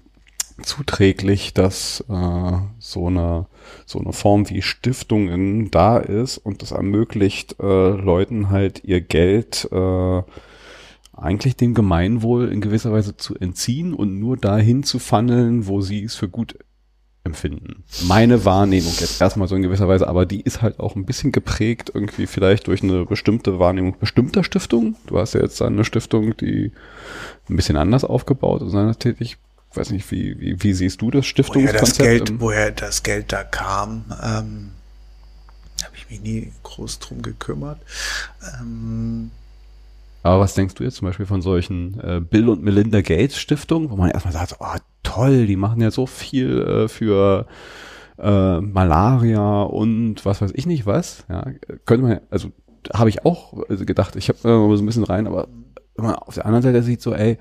[0.63, 3.47] zuträglich, dass äh, so eine
[3.87, 9.69] so eine Form wie Stiftungen da ist und das ermöglicht äh, Leuten halt ihr Geld
[9.73, 10.23] äh,
[11.13, 16.05] eigentlich dem Gemeinwohl in gewisser Weise zu entziehen und nur dahin zu funneln, wo sie
[16.05, 16.57] es für gut
[17.31, 17.85] empfinden.
[18.03, 21.33] Meine Wahrnehmung jetzt erstmal so in gewisser Weise, aber die ist halt auch ein bisschen
[21.33, 24.97] geprägt irgendwie vielleicht durch eine bestimmte Wahrnehmung bestimmter Stiftungen.
[25.07, 26.73] Du hast ja jetzt eine Stiftung, die
[27.49, 29.39] ein bisschen anders aufgebaut ist, seiner tätig.
[29.71, 32.01] Ich weiß nicht, wie, wie, wie siehst du das Stiftungskonzept?
[32.01, 34.71] Woher das Geld, woher das Geld da kam, ähm,
[35.85, 37.81] habe ich mich nie groß drum gekümmert.
[38.61, 39.31] Ähm,
[40.23, 43.91] aber was denkst du jetzt zum Beispiel von solchen äh, Bill und Melinda Gates Stiftungen,
[43.91, 44.77] wo man erstmal sagt, oh
[45.11, 47.47] toll, die machen ja so viel äh, für
[48.19, 51.25] äh, Malaria und was weiß ich nicht was.
[51.29, 51.47] Ja,
[51.85, 52.51] könnte man, also
[52.95, 55.49] habe ich auch gedacht, ich habe äh, so ein bisschen rein, aber
[55.97, 57.39] auf der anderen Seite sieht, so, ey,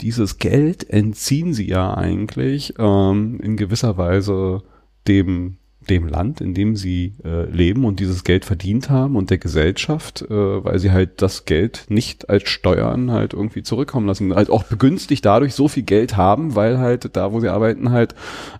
[0.00, 4.62] dieses Geld entziehen sie ja eigentlich ähm, in gewisser Weise
[5.06, 5.56] dem
[5.88, 10.22] dem Land, in dem sie äh, leben und dieses Geld verdient haben und der Gesellschaft,
[10.22, 10.28] äh,
[10.64, 15.24] weil sie halt das Geld nicht als Steuern halt irgendwie zurückkommen lassen, halt auch begünstigt
[15.24, 18.14] dadurch so viel Geld haben, weil halt da, wo sie arbeiten, halt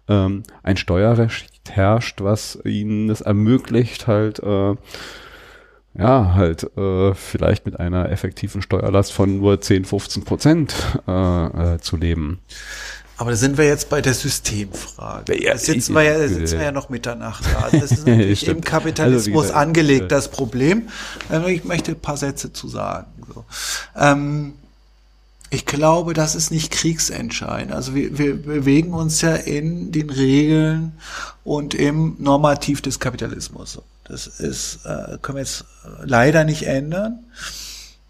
[0.09, 4.75] ähm, ein Steuerrecht herrscht, was ihnen es ermöglicht, halt äh,
[5.95, 10.75] ja, halt äh, vielleicht mit einer effektiven Steuerlast von nur 10, 15 Prozent
[11.09, 12.39] äh, äh, zu leben.
[13.21, 15.45] Aber da sind wir jetzt bei der Systemfrage.
[15.45, 17.65] Ja, sitzen, wir ja, sitzen wir ja noch Mitternacht da.
[17.65, 20.89] Also das ist natürlich im Kapitalismus also angelegt, das Problem.
[21.31, 23.09] Ähm, ich möchte ein paar Sätze zu sagen.
[23.35, 23.45] So.
[23.95, 24.55] Ähm,
[25.51, 27.75] ich glaube, das ist nicht kriegsentscheidend.
[27.75, 30.95] Also wir, wir bewegen uns ja in den Regeln
[31.45, 33.83] und im Normativ des Kapitalismus.
[34.05, 35.67] Das ist, äh, können wir jetzt
[36.03, 37.19] leider nicht ändern.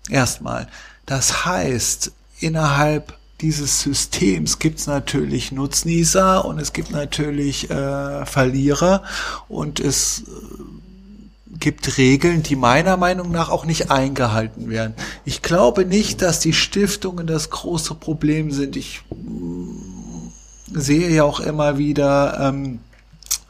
[0.08, 0.68] Erstmal.
[1.04, 9.02] Das heißt, innerhalb dieses Systems gibt es natürlich Nutznießer und es gibt natürlich äh, Verlierer
[9.48, 14.94] und es äh, gibt Regeln, die meiner Meinung nach auch nicht eingehalten werden.
[15.24, 18.76] Ich glaube nicht, dass die Stiftungen das große Problem sind.
[18.76, 20.28] Ich mm,
[20.72, 22.80] sehe ja auch immer wieder ähm,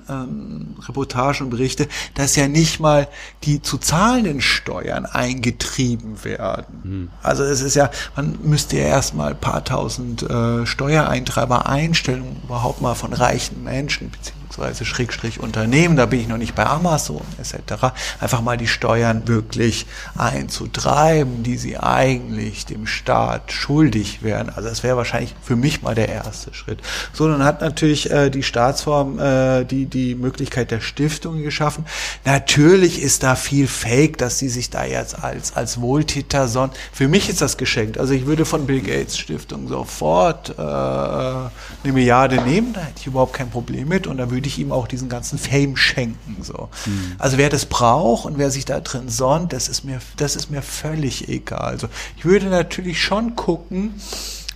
[0.08, 3.08] ähm, Reportagen und Berichte, dass ja nicht mal
[3.44, 6.80] die zu zahlenden Steuern eingetrieben werden.
[6.82, 7.10] Hm.
[7.22, 12.42] Also es ist ja, man müsste ja erstmal ein paar tausend äh, Steuereintreiber einstellen, um
[12.44, 14.39] überhaupt mal von reichen Menschen beziehungsweise
[14.84, 19.86] Schrägstrich Unternehmen, da bin ich noch nicht bei Amazon etc., einfach mal die Steuern wirklich
[20.16, 24.50] einzutreiben, die sie eigentlich dem Staat schuldig wären.
[24.50, 26.80] Also das wäre wahrscheinlich für mich mal der erste Schritt.
[27.12, 31.84] So, dann hat natürlich äh, die Staatsform äh, die, die Möglichkeit der Stiftung geschaffen.
[32.24, 36.72] Natürlich ist da viel Fake, dass sie sich da jetzt als, als Wohltäter sonnen.
[36.92, 37.98] Für mich ist das geschenkt.
[37.98, 43.06] Also ich würde von Bill Gates Stiftung sofort äh, eine Milliarde nehmen, da hätte ich
[43.06, 46.42] überhaupt kein Problem mit und da würde ich ihm auch diesen ganzen Fame schenken.
[46.42, 46.68] So.
[46.86, 47.16] Mhm.
[47.18, 50.50] Also wer das braucht und wer sich da drin sonnt, das ist mir, das ist
[50.50, 51.60] mir völlig egal.
[51.60, 53.94] Also ich würde natürlich schon gucken,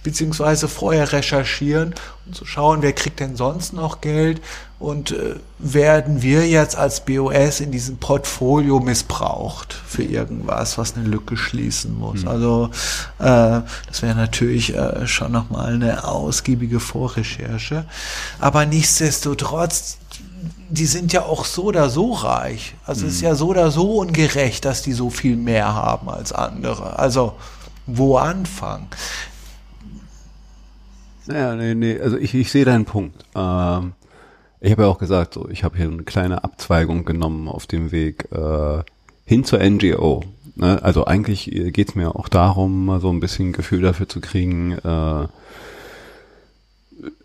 [0.05, 1.95] beziehungsweise vorher recherchieren
[2.27, 4.41] und zu schauen, wer kriegt denn sonst noch Geld
[4.79, 11.07] und äh, werden wir jetzt als BOS in diesem Portfolio missbraucht für irgendwas, was eine
[11.07, 12.23] Lücke schließen muss.
[12.23, 12.29] Mhm.
[12.29, 12.71] Also
[13.19, 17.87] äh, das wäre natürlich äh, schon nochmal eine ausgiebige Vorrecherche.
[18.41, 19.97] Aber nichtsdestotrotz,
[20.69, 22.75] die sind ja auch so oder so reich.
[22.85, 23.09] Also mhm.
[23.09, 23.29] es ist hm.
[23.29, 26.99] ja so oder so ungerecht, dass die so viel mehr haben als andere.
[26.99, 27.37] Also
[27.87, 28.89] wo anfangen?
[31.27, 33.25] Naja, nee, nee, also ich, ich sehe deinen Punkt.
[33.35, 33.93] Ähm,
[34.61, 37.93] ich habe ja auch gesagt, so, ich habe hier eine kleine Abzweigung genommen auf dem
[37.93, 38.83] Weg äh,
[39.25, 40.23] hin zur NGO.
[40.57, 40.83] Ne?
[40.83, 45.25] Also eigentlich geht's mir auch darum, mal so ein bisschen Gefühl dafür zu kriegen, äh,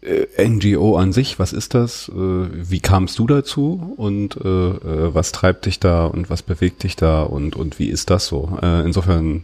[0.01, 2.09] äh NGO an sich, was ist das?
[2.09, 6.83] Äh, wie kamst du dazu und äh, äh, was treibt dich da und was bewegt
[6.83, 8.57] dich da und, und wie ist das so?
[8.61, 9.43] Äh, insofern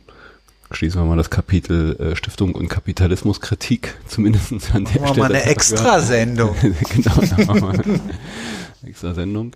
[0.75, 5.19] schließen wir mal das Kapitel äh, Stiftung und Kapitalismuskritik, zumindest an der machen Stelle.
[5.19, 6.55] Mal eine Extrasendung.
[6.89, 7.73] genau,
[8.83, 9.51] Extrasendung.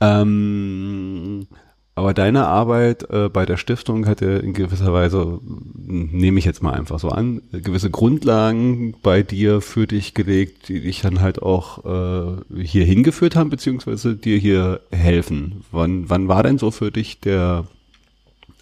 [0.00, 1.46] Ähm,
[1.94, 6.62] aber deine Arbeit äh, bei der Stiftung hat ja in gewisser Weise, nehme ich jetzt
[6.62, 11.42] mal einfach so an, gewisse Grundlagen bei dir für dich gelegt, die dich dann halt
[11.42, 15.64] auch äh, hier hingeführt haben, beziehungsweise dir hier helfen.
[15.72, 17.66] Wann, wann war denn so für dich der,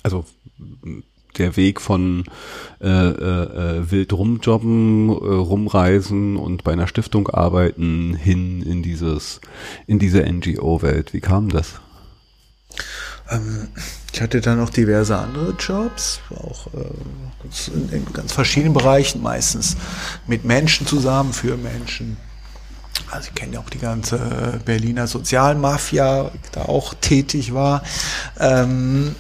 [0.03, 0.25] also
[1.39, 2.25] der Weg von
[2.81, 9.41] äh, äh, äh, wild rumjobben, äh, rumreisen und bei einer Stiftung arbeiten hin in dieses
[9.87, 11.13] in diese NGO-Welt.
[11.13, 11.81] Wie kam das?
[13.31, 13.69] Ähm,
[14.13, 19.77] ich hatte dann noch diverse andere Jobs, auch äh, in, in ganz verschiedenen Bereichen, meistens
[20.27, 22.17] mit Menschen zusammen, für Menschen.
[23.11, 27.83] Also ich kenne ja auch die ganze Berliner Sozialmafia, da auch tätig war.
[28.39, 29.15] Ähm,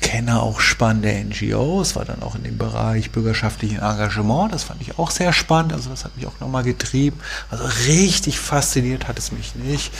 [0.00, 4.98] kenne auch spannende NGOs, war dann auch in dem Bereich bürgerschaftlichen Engagement, das fand ich
[4.98, 7.18] auch sehr spannend, also das hat mich auch nochmal getrieben.
[7.50, 9.92] Also richtig fasziniert hat es mich nicht.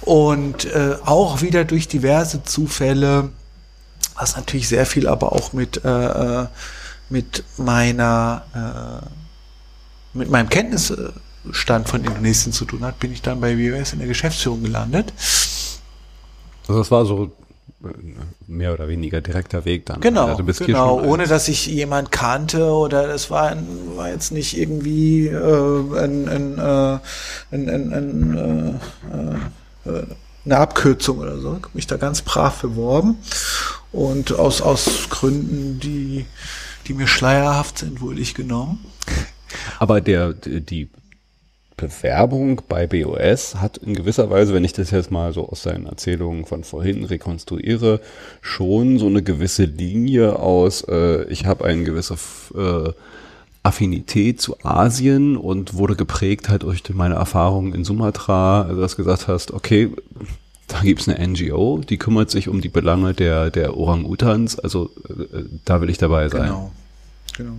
[0.00, 3.30] Und äh, auch wieder durch diverse Zufälle,
[4.14, 6.46] was natürlich sehr viel aber auch mit, äh, äh
[7.10, 13.56] mit meiner, äh, mit meinem Kenntnisstand von Indonesien zu tun hat, bin ich dann bei
[13.56, 15.12] WWS in der Geschäftsführung gelandet.
[16.68, 17.32] Also das war so
[18.46, 20.00] mehr oder weniger direkter Weg dann.
[20.00, 23.56] Genau, also genau, ohne dass ich jemand kannte oder es war,
[23.94, 26.98] war jetzt nicht irgendwie äh, ein, ein, äh,
[27.52, 28.80] ein, ein, ein
[29.84, 30.06] äh, äh,
[30.44, 31.56] eine Abkürzung oder so.
[31.56, 33.18] Ich habe mich da ganz brav beworben
[33.92, 36.24] und aus, aus Gründen, die,
[36.86, 38.84] die mir schleierhaft sind, wurde ich genommen.
[39.78, 40.88] Aber der, die
[41.78, 45.86] Bewerbung bei BOS hat in gewisser Weise, wenn ich das jetzt mal so aus seinen
[45.86, 48.00] Erzählungen von vorhin rekonstruiere,
[48.42, 52.16] schon so eine gewisse Linie aus, äh, ich habe eine gewisse
[52.54, 52.92] äh,
[53.62, 59.04] Affinität zu Asien und wurde geprägt halt durch meine Erfahrungen in Sumatra, also dass du
[59.04, 59.90] gesagt hast, okay,
[60.66, 65.44] da gibt's eine NGO, die kümmert sich um die Belange der, der Orang-Utans, also äh,
[65.64, 66.42] da will ich dabei sein.
[66.42, 66.72] Genau,
[67.36, 67.58] genau.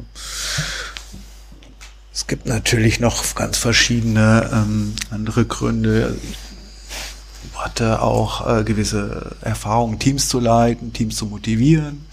[2.20, 6.18] Es gibt natürlich noch ganz verschiedene ähm, andere Gründe.
[6.22, 12.06] Ich hatte auch äh, gewisse Erfahrungen, Teams zu leiten, Teams zu motivieren.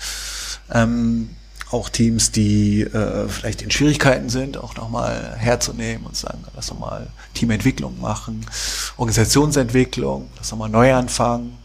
[0.73, 1.31] Ähm,
[1.73, 6.79] auch Teams, die äh, vielleicht in Schwierigkeiten sind, auch nochmal herzunehmen und sagen, lass doch
[6.79, 8.47] mal Teamentwicklung machen,
[8.99, 11.59] Organisationsentwicklung, lass doch mal neu anfangen,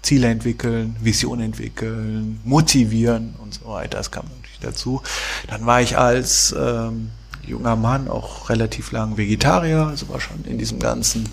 [0.00, 3.98] Ziele entwickeln, Vision entwickeln, motivieren und so weiter.
[3.98, 5.02] Das kam natürlich dazu.
[5.48, 7.10] Dann war ich als ähm,
[7.46, 11.28] junger Mann, auch relativ lang Vegetarier, also war schon in diesem ganzen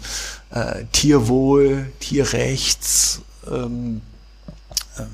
[0.52, 4.02] äh, Tierwohl, Tierrechts, ähm,
[4.98, 5.08] ähm,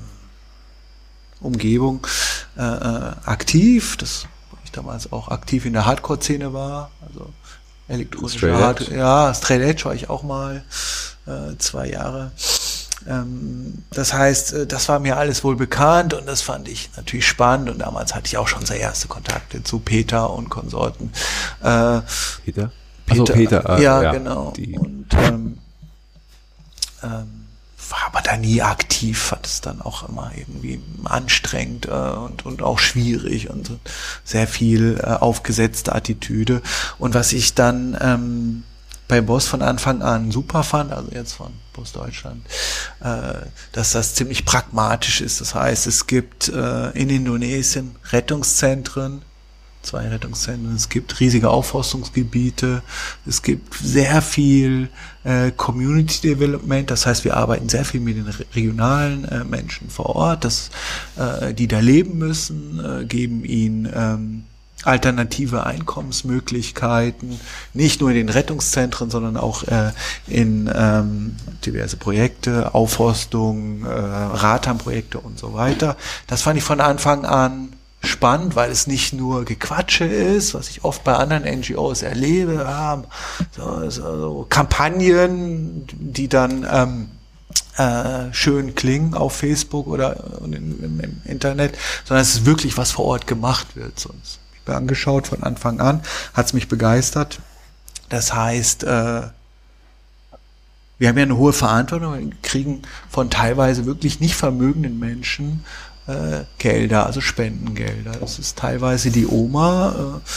[1.40, 2.06] Umgebung
[2.56, 3.96] äh, äh, aktiv.
[3.96, 4.26] Das
[4.64, 7.32] ich damals auch aktiv in der Hardcore-Szene war, also
[7.88, 10.64] elektronische Hard ja, Straight Edge war ich auch mal
[11.26, 12.32] äh, zwei Jahre.
[13.08, 17.26] Ähm, das heißt, äh, das war mir alles wohl bekannt und das fand ich natürlich
[17.26, 21.12] spannend und damals hatte ich auch schon sehr erste Kontakte zu Peter und Konsorten.
[21.62, 22.00] Äh,
[22.44, 22.72] Peter?
[23.06, 24.52] Peter, also Peter äh, ja, ja, genau.
[24.56, 25.58] Und ähm,
[27.02, 27.46] ähm,
[27.88, 32.62] war aber da nie aktiv, fand es dann auch immer irgendwie anstrengend äh, und, und
[32.62, 33.70] auch schwierig und
[34.24, 36.62] sehr viel äh, aufgesetzte Attitüde.
[36.98, 38.64] Und was ich dann ähm,
[39.08, 42.44] bei Boss von Anfang an super fand, also jetzt von Boss Deutschland,
[43.00, 45.40] äh, dass das ziemlich pragmatisch ist.
[45.40, 49.22] Das heißt, es gibt äh, in Indonesien Rettungszentren,
[49.82, 52.82] zwei Rettungszentren, es gibt riesige Aufforstungsgebiete,
[53.24, 54.88] es gibt sehr viel
[55.22, 60.16] äh, Community Development, das heißt, wir arbeiten sehr viel mit den regionalen äh, Menschen vor
[60.16, 60.70] Ort, das,
[61.16, 64.44] äh, die da leben müssen, äh, geben ihnen ähm,
[64.84, 67.40] alternative Einkommensmöglichkeiten,
[67.72, 69.92] nicht nur in den Rettungszentren, sondern auch äh,
[70.26, 75.96] in ähm, diverse Projekte, Aufforstung, äh, Ratham-Projekte und so weiter.
[76.26, 80.84] Das fand ich von Anfang an spannend, weil es nicht nur Gequatsche ist, was ich
[80.84, 83.04] oft bei anderen NGOs erlebe, haben
[83.50, 87.08] so, so, so Kampagnen, die dann ähm,
[87.76, 93.06] äh, schön klingen auf Facebook oder im, im Internet, sondern es ist wirklich was vor
[93.06, 93.98] Ort gemacht wird.
[93.98, 94.38] Sonst
[94.74, 96.02] angeschaut von Anfang an,
[96.34, 97.40] hat es mich begeistert.
[98.08, 99.22] Das heißt, äh,
[100.98, 105.64] wir haben ja eine hohe Verantwortung, wir kriegen von teilweise wirklich nicht vermögenden Menschen
[106.06, 108.12] äh, Gelder, also Spendengelder.
[108.20, 110.28] Das ist teilweise die Oma, äh,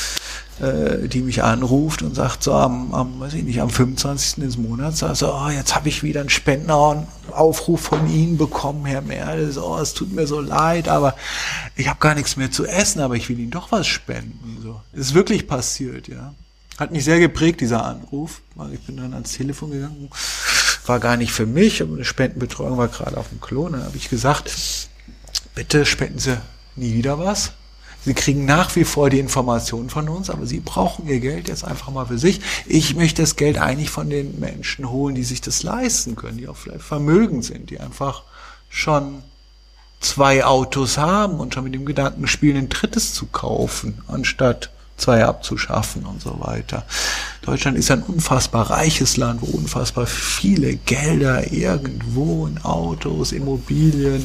[0.60, 4.44] äh, die mich anruft und sagt so am, am, weiß ich nicht, am 25.
[4.44, 9.52] des Monats, also oh, jetzt habe ich wieder einen Spendenaufruf von Ihnen bekommen, Herr Merle,
[9.52, 11.16] so, oh, es tut mir so leid, aber
[11.76, 14.60] ich habe gar nichts mehr zu essen, aber ich will Ihnen doch was spenden.
[14.62, 14.82] So.
[14.94, 16.34] ist wirklich passiert, ja.
[16.78, 18.42] Hat mich sehr geprägt, dieser Anruf.
[18.72, 20.10] Ich bin dann ans Telefon gegangen,
[20.86, 23.68] war gar nicht für mich, aber eine Spendenbetreuung war gerade auf dem Klo.
[23.68, 24.50] Dann habe ich gesagt,
[25.56, 26.38] bitte spenden Sie
[26.76, 27.52] nie wieder was.
[28.06, 31.66] Sie kriegen nach wie vor die Informationen von uns, aber Sie brauchen Ihr Geld jetzt
[31.66, 32.40] einfach mal für sich.
[32.66, 36.48] Ich möchte das Geld eigentlich von den Menschen holen, die sich das leisten können, die
[36.48, 38.24] auch vielleicht vermögend sind, die einfach
[38.70, 39.24] schon
[40.00, 45.26] zwei Autos haben und schon mit dem Gedanken spielen, ein drittes zu kaufen, anstatt zwei
[45.26, 46.86] abzuschaffen und so weiter.
[47.42, 54.24] Deutschland ist ein unfassbar reiches Land, wo unfassbar viele Gelder irgendwo in Autos, Immobilien,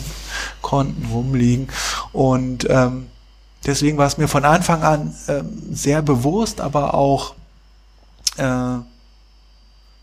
[0.62, 1.68] Konten rumliegen.
[2.12, 3.06] Und ähm,
[3.66, 7.34] deswegen war es mir von Anfang an ähm, sehr bewusst, aber auch
[8.36, 8.78] äh,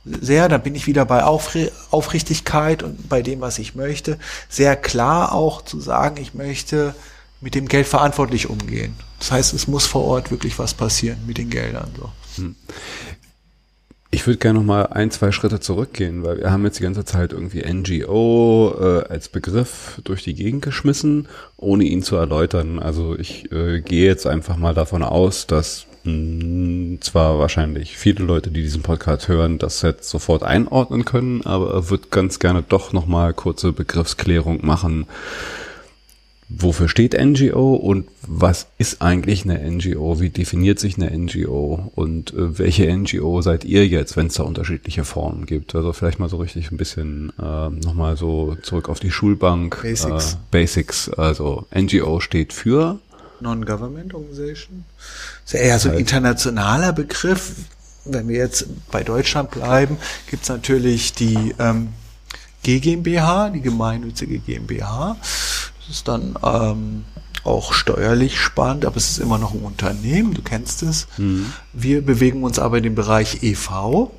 [0.03, 4.17] sehr, da bin ich wieder bei Aufrichtigkeit und bei dem, was ich möchte,
[4.49, 6.95] sehr klar auch zu sagen, ich möchte
[7.39, 8.95] mit dem Geld verantwortlich umgehen.
[9.19, 11.91] Das heißt, es muss vor Ort wirklich was passieren mit den Geldern.
[11.97, 12.09] So.
[12.41, 12.55] Hm.
[14.13, 17.05] Ich würde gerne noch mal ein, zwei Schritte zurückgehen, weil wir haben jetzt die ganze
[17.05, 22.79] Zeit irgendwie NGO äh, als Begriff durch die Gegend geschmissen, ohne ihn zu erläutern.
[22.79, 28.25] Also ich äh, gehe jetzt einfach mal davon aus, dass mh, hm, zwar wahrscheinlich viele
[28.25, 32.91] Leute, die diesen Podcast hören, das jetzt sofort einordnen können, aber würde ganz gerne doch
[32.91, 35.07] noch mal kurze Begriffsklärung machen
[36.57, 40.19] wofür steht NGO und was ist eigentlich eine NGO?
[40.19, 41.91] Wie definiert sich eine NGO?
[41.95, 45.75] Und äh, welche NGO seid ihr jetzt, wenn es da unterschiedliche Formen gibt?
[45.75, 49.81] Also vielleicht mal so richtig ein bisschen äh, nochmal so zurück auf die Schulbank.
[49.81, 50.33] Basics.
[50.33, 51.09] Äh, Basics.
[51.09, 52.99] Also NGO steht für
[53.39, 54.85] Non-Government Organization.
[55.45, 57.53] Das ist eher so ein internationaler Begriff.
[58.05, 59.97] Wenn wir jetzt bei Deutschland bleiben,
[60.29, 61.89] gibt's natürlich die ähm,
[62.63, 65.17] GmbH, die gemeinnützige GmbH
[65.91, 67.03] ist dann ähm,
[67.43, 71.07] auch steuerlich spannend, aber es ist immer noch ein Unternehmen, du kennst es.
[71.17, 71.53] Mhm.
[71.73, 74.09] Wir bewegen uns aber in dem Bereich EV.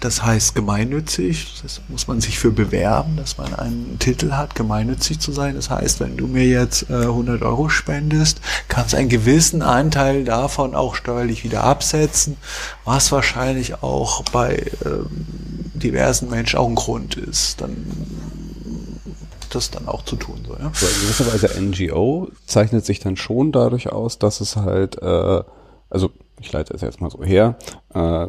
[0.00, 5.18] Das heißt gemeinnützig, das muss man sich für bewerben, dass man einen Titel hat, gemeinnützig
[5.18, 5.54] zu sein.
[5.54, 10.24] Das heißt, wenn du mir jetzt äh, 100 Euro spendest, kannst du einen gewissen Anteil
[10.24, 12.36] davon auch steuerlich wieder absetzen,
[12.84, 15.06] was wahrscheinlich auch bei ähm,
[15.72, 17.62] diversen Menschen auch ein Grund ist.
[17.62, 17.74] Dann
[19.54, 20.40] das dann auch zu tun.
[20.46, 20.70] So, ja.
[20.74, 25.42] so in gewisser Weise NGO zeichnet sich dann schon dadurch aus, dass es halt, äh,
[25.90, 27.56] also ich leite es jetzt mal so her,
[27.94, 28.26] äh,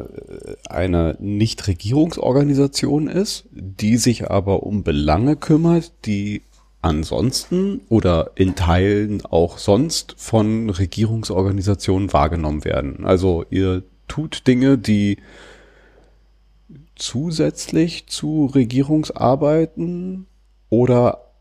[0.68, 6.42] eine Nichtregierungsorganisation ist, die sich aber um Belange kümmert, die
[6.82, 13.04] ansonsten oder in Teilen auch sonst von Regierungsorganisationen wahrgenommen werden.
[13.04, 15.18] Also ihr tut Dinge, die
[16.94, 20.26] zusätzlich zu Regierungsarbeiten
[20.68, 21.32] oder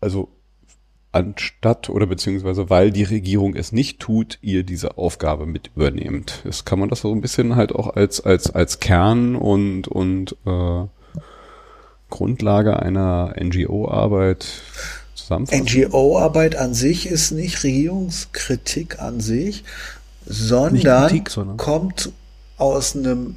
[0.00, 0.28] also
[1.12, 6.42] anstatt oder beziehungsweise weil die Regierung es nicht tut, ihr diese Aufgabe mit übernehmt.
[6.44, 10.36] Das kann man das so ein bisschen halt auch als als als Kern und und
[10.46, 10.84] äh,
[12.10, 14.46] Grundlage einer NGO-Arbeit
[15.14, 15.64] zusammenfassen.
[15.64, 19.64] NGO-Arbeit an sich ist nicht Regierungskritik an sich,
[20.26, 22.12] sondern, Kritik, sondern kommt
[22.56, 23.36] aus einem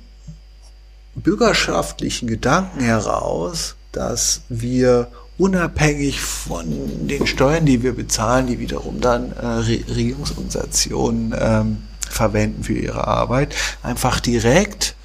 [1.15, 6.65] bürgerschaftlichen Gedanken heraus, dass wir unabhängig von
[7.07, 11.77] den Steuern, die wir bezahlen, die wiederum dann äh, Regierungsorganisationen ähm,
[12.09, 14.95] verwenden für ihre Arbeit, einfach direkt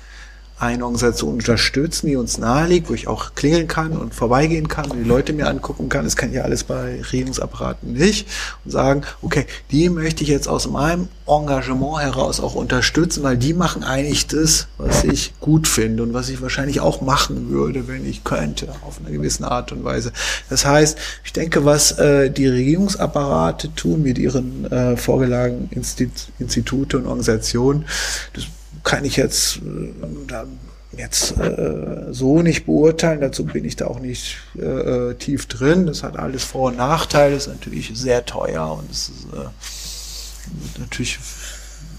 [0.58, 4.98] eine Organisation unterstützen, die uns naheliegt, wo ich auch klingeln kann und vorbeigehen kann und
[4.98, 6.04] die Leute mir angucken kann.
[6.04, 8.26] Das kann ja alles bei Regierungsapparaten nicht.
[8.64, 13.54] Und sagen, okay, die möchte ich jetzt aus meinem Engagement heraus auch unterstützen, weil die
[13.54, 18.08] machen eigentlich das, was ich gut finde und was ich wahrscheinlich auch machen würde, wenn
[18.08, 20.12] ich könnte, auf eine gewisse Art und Weise.
[20.50, 26.96] Das heißt, ich denke, was äh, die Regierungsapparate tun mit ihren äh, vorgelagenen Instit Institute
[26.96, 27.84] und Organisationen,
[28.32, 28.44] das
[28.88, 33.20] kann ich jetzt, äh, jetzt äh, so nicht beurteilen.
[33.20, 35.86] Dazu bin ich da auch nicht äh, tief drin.
[35.86, 37.36] Das hat alles Vor- und Nachteile.
[37.36, 41.18] Ist natürlich sehr teuer und es ist äh, natürlich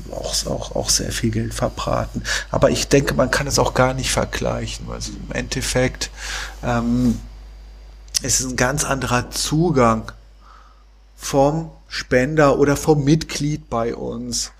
[0.10, 2.24] auch, auch, auch sehr viel Geld verbraten.
[2.50, 6.10] Aber ich denke, man kann es auch gar nicht vergleichen, weil es im Endeffekt
[6.64, 7.20] ähm,
[8.24, 10.12] es ist ein ganz anderer Zugang
[11.16, 14.52] vom Spender oder vom Mitglied bei uns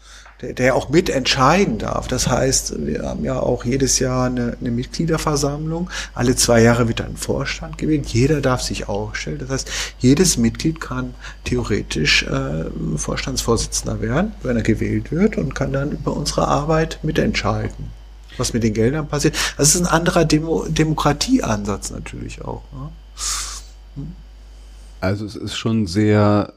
[0.42, 2.08] der, der auch mitentscheiden darf.
[2.08, 5.90] Das heißt, wir haben ja auch jedes Jahr eine, eine Mitgliederversammlung.
[6.14, 8.08] Alle zwei Jahre wird ein Vorstand gewählt.
[8.08, 9.40] Jeder darf sich aufstellen.
[9.40, 11.14] Das heißt, jedes Mitglied kann
[11.44, 12.66] theoretisch äh,
[12.96, 18.00] Vorstandsvorsitzender werden, wenn er gewählt wird und kann dann über unsere Arbeit mitentscheiden
[18.38, 19.36] was mit den Geldern passiert.
[19.58, 22.64] Das ist ein anderer Demo Demokratieansatz natürlich auch.
[22.72, 22.90] Ne?
[23.96, 24.16] Hm.
[25.02, 26.54] Also es ist schon sehr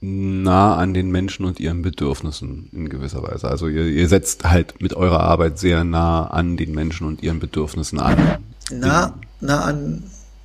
[0.00, 3.48] nah an den Menschen und ihren Bedürfnissen in gewisser Weise.
[3.48, 7.38] Also ihr, ihr setzt halt mit eurer Arbeit sehr nah an den Menschen und ihren
[7.38, 8.38] Bedürfnissen an.
[8.72, 10.04] Nah, nah an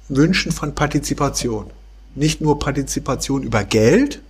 [0.10, 1.68] Wünschen von Partizipation.
[2.16, 4.22] Nicht nur Partizipation über Geld,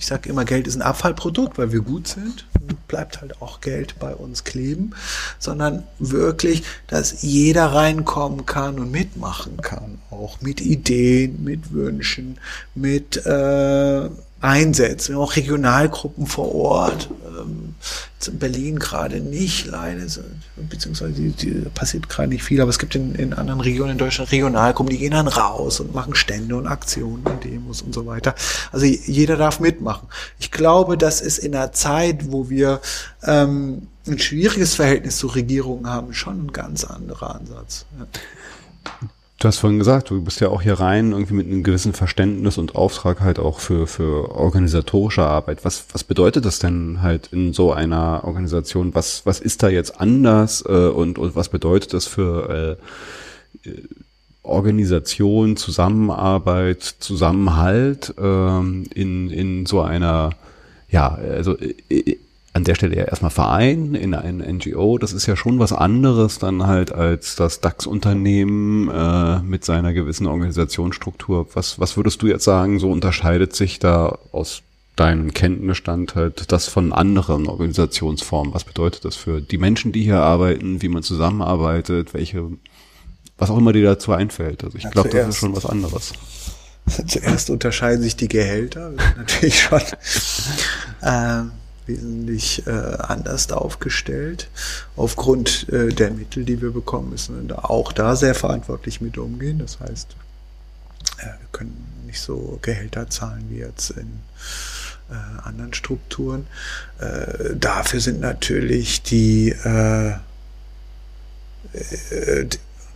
[0.00, 2.46] ich sage immer, Geld ist ein Abfallprodukt, weil wir gut sind.
[2.88, 4.92] Bleibt halt auch Geld bei uns kleben,
[5.38, 9.98] sondern wirklich, dass jeder reinkommen kann und mitmachen kann.
[10.10, 12.38] Auch mit Ideen, mit Wünschen,
[12.74, 14.08] mit äh,
[14.40, 15.12] einsetzen.
[15.12, 17.10] Wir haben auch Regionalgruppen vor Ort.
[17.26, 17.74] Ähm,
[18.26, 20.04] in Berlin gerade nicht, leider,
[20.56, 23.98] beziehungsweise die, die, passiert gerade nicht viel, aber es gibt in, in anderen Regionen in
[23.98, 28.04] Deutschland Regionalgruppen, die gehen dann raus und machen Stände und Aktionen und Demos und so
[28.06, 28.34] weiter.
[28.72, 30.08] Also jeder darf mitmachen.
[30.38, 32.80] Ich glaube, das ist in einer Zeit, wo wir
[33.22, 37.86] ähm, ein schwieriges Verhältnis zur Regierung haben, schon ein ganz anderer Ansatz.
[37.98, 39.08] Ja.
[39.40, 42.58] Du hast vorhin gesagt, du bist ja auch hier rein irgendwie mit einem gewissen Verständnis
[42.58, 45.64] und Auftrag halt auch für, für organisatorische Arbeit.
[45.64, 48.94] Was, was bedeutet das denn halt in so einer Organisation?
[48.94, 52.76] Was, was ist da jetzt anders äh, und, und was bedeutet das für
[53.64, 53.70] äh,
[54.42, 60.32] Organisation, Zusammenarbeit, Zusammenhalt ähm, in, in so einer,
[60.90, 62.18] ja, also äh,
[62.52, 66.38] an der Stelle ja erstmal Verein in ein NGO, das ist ja schon was anderes
[66.38, 71.46] dann halt als das DAX-Unternehmen äh, mit seiner gewissen Organisationsstruktur.
[71.54, 74.62] Was, was würdest du jetzt sagen, so unterscheidet sich da aus
[74.96, 78.52] deinem Kenntnisstand halt das von anderen Organisationsformen?
[78.52, 82.50] Was bedeutet das für die Menschen, die hier arbeiten, wie man zusammenarbeitet, welche,
[83.38, 84.64] was auch immer dir dazu einfällt?
[84.64, 86.14] Also ich glaube, das ist schon was anderes.
[87.06, 89.82] Zuerst unterscheiden sich die Gehälter, natürlich schon.
[91.02, 91.52] Ähm
[91.90, 94.48] wesentlich äh, anders aufgestellt.
[94.96, 99.58] Aufgrund äh, der Mittel, die wir bekommen, müssen wir auch da sehr verantwortlich mit umgehen.
[99.58, 100.16] Das heißt,
[101.18, 104.20] äh, wir können nicht so Gehälter zahlen wie jetzt in
[105.10, 106.46] äh, anderen Strukturen.
[106.98, 110.14] Äh, dafür sind natürlich die äh,
[111.72, 112.46] äh,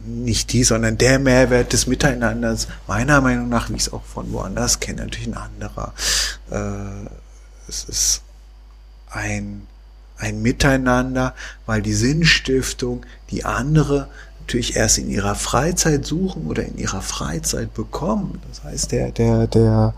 [0.07, 4.31] nicht die, sondern der Mehrwert des Miteinanders, meiner Meinung nach, wie ich es auch von
[4.33, 5.95] woanders kenne, natürlich ein anderer.
[6.51, 7.09] Äh,
[7.69, 8.24] es ist
[9.15, 9.67] ein,
[10.19, 11.35] ein Miteinander,
[11.67, 14.09] weil die Sinnstiftung die andere
[14.41, 18.43] natürlich erst in ihrer Freizeit suchen oder in ihrer Freizeit bekommen.
[18.49, 19.95] Das heißt, der, der, der,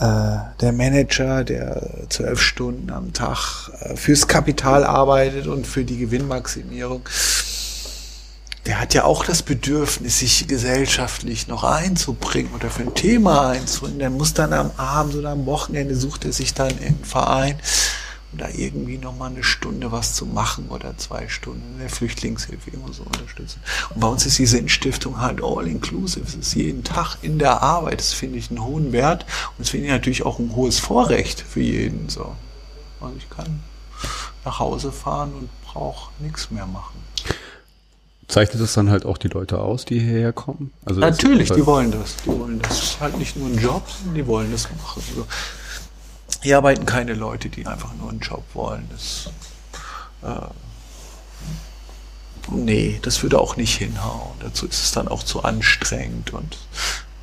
[0.00, 5.98] äh, der Manager, der zwölf Stunden am Tag äh, fürs Kapital arbeitet und für die
[5.98, 7.02] Gewinnmaximierung,
[8.66, 13.98] der hat ja auch das Bedürfnis, sich gesellschaftlich noch einzubringen oder für ein Thema einzubringen.
[13.98, 17.56] Der muss dann am Abend oder am Wochenende sucht er sich dann in einen Verein
[18.36, 22.92] da irgendwie nochmal eine Stunde was zu machen oder zwei Stunden in der Flüchtlingshilfe immer
[22.92, 23.60] so unterstützen.
[23.90, 26.24] Und bei uns ist diese Stiftung halt all inclusive.
[26.26, 28.00] Es ist jeden Tag in der Arbeit.
[28.00, 31.40] Das finde ich einen hohen Wert und das finde ich natürlich auch ein hohes Vorrecht
[31.40, 32.08] für jeden.
[32.08, 32.34] So.
[33.00, 33.60] Also ich kann
[34.44, 37.02] nach Hause fahren und brauche nichts mehr machen.
[38.28, 40.72] Zeichnet das dann halt auch die Leute aus, die hierher kommen?
[40.84, 42.16] Also Natürlich, die wollen das.
[42.24, 42.68] Die wollen das.
[42.70, 45.02] das ist halt nicht nur ein Job, die wollen das machen.
[45.10, 45.26] Also
[46.44, 48.86] hier arbeiten keine Leute, die einfach nur einen Job wollen.
[48.90, 49.30] Das,
[50.22, 50.46] äh,
[52.50, 54.36] nee, das würde auch nicht hinhauen.
[54.40, 56.58] Dazu ist es dann auch zu anstrengend und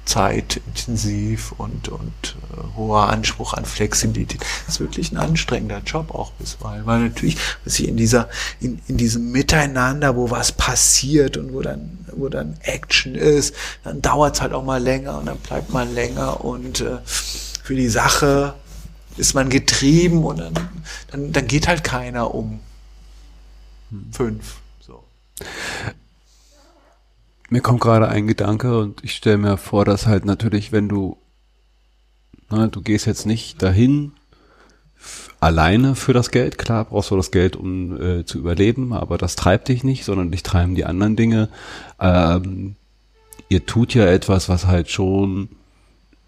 [0.05, 4.41] zeitintensiv und, und äh, hoher Anspruch an Flexibilität.
[4.65, 8.27] Das ist wirklich ein anstrengender Job auch bisweilen, weil natürlich, was ich in dieser,
[8.59, 13.53] in, in diesem Miteinander, wo was passiert und wo dann, wo dann Action ist,
[13.83, 17.75] dann dauert es halt auch mal länger und dann bleibt man länger und äh, für
[17.75, 18.55] die Sache
[19.17, 20.53] ist man getrieben und dann,
[21.09, 22.59] dann, dann geht halt keiner um
[24.11, 24.57] fünf.
[24.79, 25.03] So.
[27.49, 31.17] Mir kommt gerade ein Gedanke und ich stelle mir vor, dass halt natürlich, wenn du,
[32.49, 34.13] na, du gehst jetzt nicht dahin
[35.39, 39.35] alleine für das Geld, klar brauchst du das Geld, um äh, zu überleben, aber das
[39.35, 41.49] treibt dich nicht, sondern dich treiben die anderen Dinge.
[41.99, 42.75] Ähm,
[43.49, 45.49] ihr tut ja etwas, was halt schon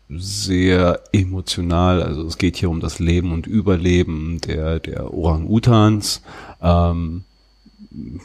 [0.09, 6.21] sehr emotional, also es geht hier um das Leben und Überleben der, der Orang-Utans.
[6.61, 7.23] Ähm,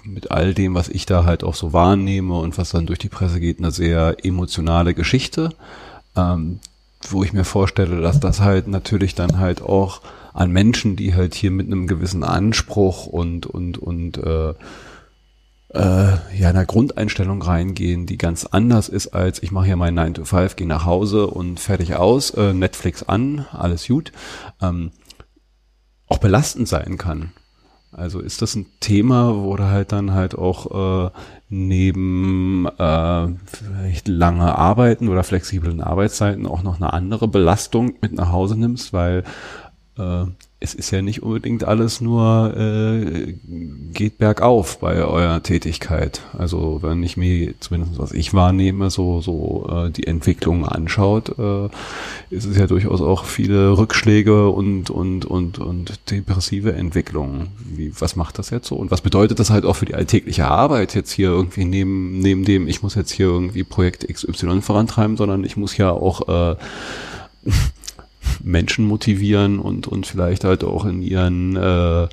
[0.04, 3.08] mit all dem, was ich da halt auch so wahrnehme und was dann durch die
[3.08, 5.50] Presse geht, eine sehr emotionale Geschichte,
[6.16, 6.60] ähm,
[7.08, 10.00] wo ich mir vorstelle, dass das halt natürlich dann halt auch
[10.32, 14.54] an Menschen, die halt hier mit einem gewissen Anspruch und und und äh,
[15.74, 20.14] äh, ja einer Grundeinstellung reingehen, die ganz anders ist als ich mache hier meinen 9
[20.14, 24.12] to 5, gehe nach Hause und fertig aus, äh, Netflix an, alles gut,
[24.62, 24.92] ähm,
[26.06, 27.32] auch belastend sein kann.
[27.90, 31.10] Also ist das ein Thema, wo du halt dann halt auch äh,
[31.48, 38.30] neben äh, vielleicht lange Arbeiten oder flexiblen Arbeitszeiten auch noch eine andere Belastung mit nach
[38.30, 39.24] Hause nimmst, weil
[39.98, 40.26] äh,
[40.60, 43.34] es ist ja nicht unbedingt alles nur äh,
[43.92, 46.22] geht bergauf bei eurer Tätigkeit.
[46.36, 51.68] Also wenn ich mir zumindest was ich wahrnehme, so so äh, die Entwicklung anschaut, äh,
[52.30, 57.50] ist es ja durchaus auch viele Rückschläge und und und und depressive Entwicklungen.
[57.64, 60.48] Wie was macht das jetzt so und was bedeutet das halt auch für die alltägliche
[60.48, 65.16] Arbeit jetzt hier irgendwie neben neben dem ich muss jetzt hier irgendwie Projekt XY vorantreiben,
[65.16, 66.56] sondern ich muss ja auch äh,
[68.42, 72.08] Menschen motivieren und, und vielleicht halt auch in ihren, äh,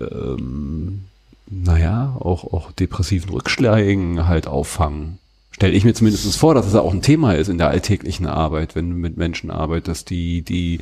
[0.00, 1.04] ähm,
[1.48, 5.18] naja, auch, auch depressiven Rückschlägen halt auffangen.
[5.50, 8.74] Stelle ich mir zumindest vor, dass das auch ein Thema ist in der alltäglichen Arbeit,
[8.74, 10.80] wenn du mit Menschen arbeitest, die, die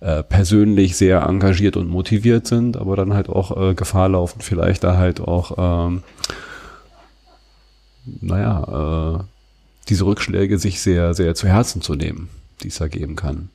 [0.00, 4.82] äh, persönlich sehr engagiert und motiviert sind, aber dann halt auch äh, Gefahr laufen, vielleicht
[4.82, 6.02] da halt auch, ähm,
[8.22, 9.24] naja, äh,
[9.90, 12.30] diese Rückschläge sich sehr, sehr zu Herzen zu nehmen,
[12.62, 13.50] die es da geben kann.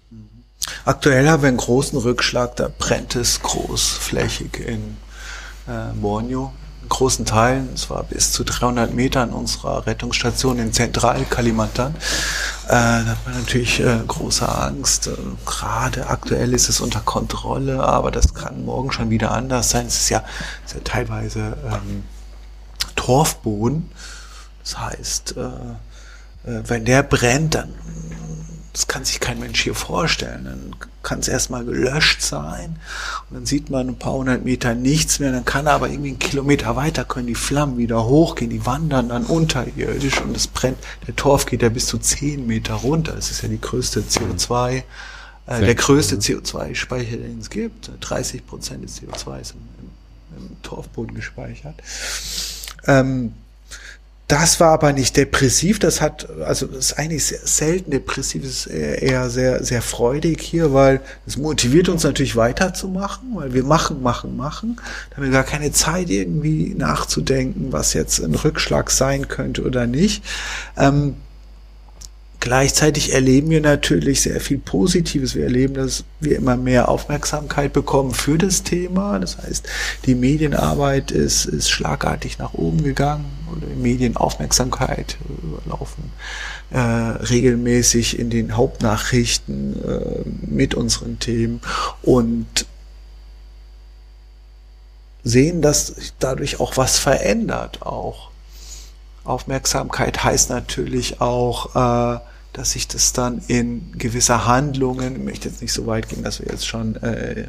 [0.85, 4.97] Aktuell haben wir einen großen Rückschlag, da brennt es großflächig in
[5.67, 6.53] äh, Borneo.
[6.81, 11.93] In großen Teilen, es war bis zu 300 Metern unserer Rettungsstation in Zentral-Kalimantan.
[11.95, 15.07] Äh, da hat man natürlich äh, große Angst.
[15.07, 15.11] Äh,
[15.45, 19.87] Gerade aktuell ist es unter Kontrolle, aber das kann morgen schon wieder anders sein.
[19.87, 20.23] Es ist ja,
[20.65, 22.03] ist ja teilweise ähm,
[22.95, 23.91] Torfboden.
[24.63, 27.73] Das heißt, äh, äh, wenn der brennt, dann
[28.73, 30.45] das kann sich kein Mensch hier vorstellen.
[30.45, 32.77] Dann kann es erstmal gelöscht sein
[33.29, 35.31] und dann sieht man ein paar hundert Meter nichts mehr.
[35.31, 39.09] Dann kann er aber irgendwie einen Kilometer weiter können die Flammen wieder hochgehen, die wandern
[39.09, 40.77] dann unterirdisch und es brennt.
[41.07, 43.13] Der Torf geht ja bis zu zehn Meter runter.
[43.13, 44.83] Das ist ja die größte CO2,
[45.47, 47.91] äh, der größte CO2-Speicher, den es gibt.
[47.99, 51.75] 30 Prozent des CO2 ist im, im, im Torfboden gespeichert.
[52.85, 53.33] Ähm,
[54.29, 58.67] das war aber nicht depressiv, das hat, also das ist eigentlich sehr selten depressiv, es
[58.67, 64.03] ist eher sehr, sehr freudig hier, weil es motiviert uns natürlich weiterzumachen, weil wir machen,
[64.03, 64.79] machen, machen.
[65.09, 69.87] Da haben wir gar keine Zeit irgendwie nachzudenken, was jetzt ein Rückschlag sein könnte oder
[69.87, 70.23] nicht.
[70.77, 71.15] Ähm,
[72.41, 75.35] Gleichzeitig erleben wir natürlich sehr viel Positives.
[75.35, 79.19] Wir erleben, dass wir immer mehr Aufmerksamkeit bekommen für das Thema.
[79.19, 79.67] Das heißt,
[80.05, 86.11] die Medienarbeit ist, ist schlagartig nach oben gegangen oder die Medienaufmerksamkeit äh, laufen
[86.71, 91.61] äh, regelmäßig in den Hauptnachrichten äh, mit unseren Themen
[92.01, 92.65] und
[95.23, 98.29] sehen, dass dadurch auch was verändert auch.
[99.25, 102.19] Aufmerksamkeit heißt natürlich auch, äh,
[102.53, 106.39] dass sich das dann in gewisser Handlungen, ich möchte jetzt nicht so weit gehen, dass
[106.39, 107.47] wir jetzt schon äh,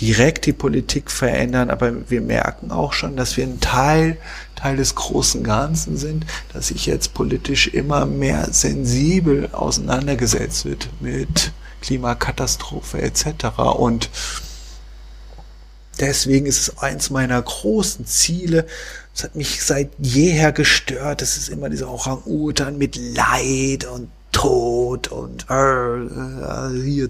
[0.00, 4.18] direkt die Politik verändern, aber wir merken auch schon, dass wir ein Teil,
[4.56, 11.52] Teil des großen Ganzen sind, dass sich jetzt politisch immer mehr sensibel auseinandergesetzt wird mit
[11.82, 13.58] Klimakatastrophe etc.
[13.76, 14.10] Und
[16.00, 18.66] deswegen ist es eins meiner großen Ziele,
[19.16, 21.22] es hat mich seit jeher gestört.
[21.22, 27.08] Es ist immer dieser Orang-Utan mit Leid und tot und äh, äh, hier,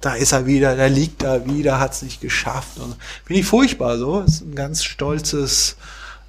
[0.00, 2.78] da ist er wieder, da liegt er wieder, hat es nicht geschafft.
[2.78, 2.96] Und
[3.26, 4.20] Finde ich furchtbar so.
[4.20, 5.76] Ist ein ganz stolzes,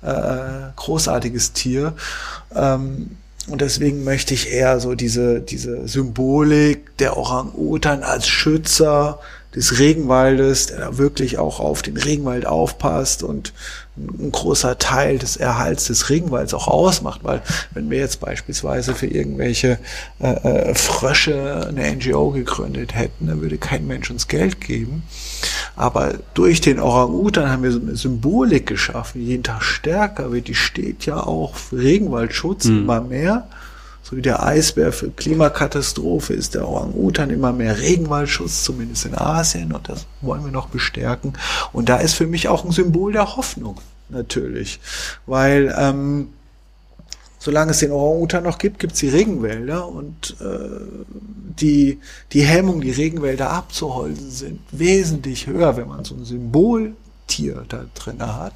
[0.02, 1.94] äh, großartiges Tier.
[2.54, 3.16] Ähm,
[3.48, 9.20] und deswegen möchte ich eher so diese, diese Symbolik der Orang-Utan als Schützer
[9.56, 13.54] des Regenwaldes, der da wirklich auch auf den Regenwald aufpasst und
[14.20, 17.42] ein großer Teil des Erhalts des Regenwalds auch ausmacht, weil
[17.74, 19.80] wenn wir jetzt beispielsweise für irgendwelche
[20.20, 25.04] äh, äh Frösche eine NGO gegründet hätten, dann würde kein Mensch uns Geld geben.
[25.76, 30.48] Aber durch den Orang-Utan haben wir so eine Symbolik geschaffen, die jeden Tag stärker wird.
[30.48, 32.80] Die steht ja auch für Regenwaldschutz mhm.
[32.80, 33.48] immer mehr.
[34.04, 39.72] So wie der Eisbär für Klimakatastrophe ist der Orang-Utan immer mehr Regenwaldschutz, zumindest in Asien,
[39.72, 41.34] und das wollen wir noch bestärken.
[41.72, 43.80] Und da ist für mich auch ein Symbol der Hoffnung,
[44.12, 44.80] natürlich.
[45.26, 46.30] Weil ähm,
[47.42, 50.80] solange es den Orang-Utan noch gibt, gibt es die Regenwälder und äh,
[51.60, 52.00] die,
[52.34, 58.22] die Hemmung, die Regenwälder abzuholzen, sind wesentlich höher, wenn man so ein Symboltier da drin
[58.22, 58.54] hat,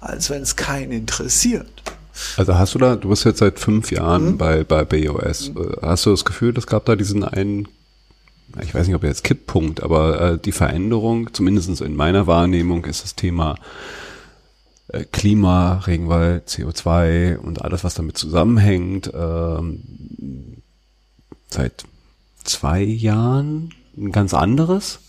[0.00, 1.82] als wenn es keinen interessiert.
[2.36, 4.38] Also hast du da, du bist jetzt seit fünf Jahren mhm.
[4.38, 5.50] bei, bei BOS.
[5.50, 5.74] Mhm.
[5.82, 7.66] Hast du das Gefühl, es gab da diesen einen,
[8.62, 13.02] ich weiß nicht, ob jetzt Kipppunkt, aber äh, die Veränderung, zumindest in meiner Wahrnehmung, ist
[13.02, 13.56] das Thema
[14.92, 20.62] äh, Klima, Regenwald, CO2 und alles, was damit zusammenhängt, ähm,
[21.48, 21.84] seit
[22.44, 25.00] zwei Jahren ein ganz anderes.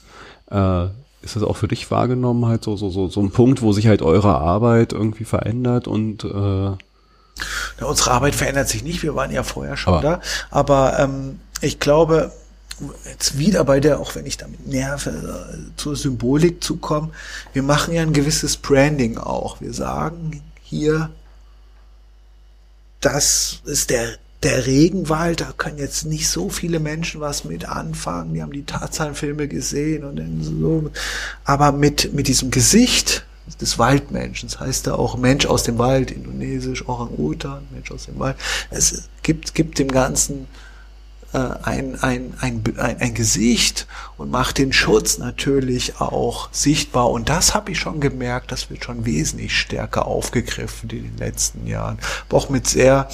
[0.49, 0.85] Äh,
[1.21, 3.87] ist das auch für dich wahrgenommen, halt so, so, so, so ein Punkt, wo sich
[3.87, 6.71] halt eure Arbeit irgendwie verändert und äh,
[7.79, 10.01] ja, unsere Arbeit verändert sich nicht, wir waren ja vorher schon aber.
[10.01, 10.21] da.
[10.49, 12.31] Aber ähm, ich glaube,
[13.09, 17.13] jetzt wieder bei der, auch wenn ich damit nerve, zur Symbolik zu kommen,
[17.53, 19.61] wir machen ja ein gewisses Branding auch.
[19.61, 21.09] Wir sagen hier,
[22.99, 28.33] das ist der der Regenwald, da können jetzt nicht so viele Menschen was mit anfangen.
[28.33, 30.89] Die haben die Tarzan-Filme gesehen und so.
[31.43, 33.23] Aber mit, mit diesem Gesicht,
[33.59, 34.49] des Waldmenschen.
[34.49, 38.37] heißt da auch Mensch aus dem Wald, indonesisch, Orang-Utan, Mensch aus dem Wald.
[38.69, 40.47] Es gibt, gibt dem Ganzen
[41.33, 47.09] äh, ein, ein, ein, ein, ein Gesicht und macht den Schutz natürlich auch sichtbar.
[47.09, 51.67] Und das habe ich schon gemerkt, das wird schon wesentlich stärker aufgegriffen in den letzten
[51.67, 51.99] Jahren.
[52.27, 53.07] Aber auch mit sehr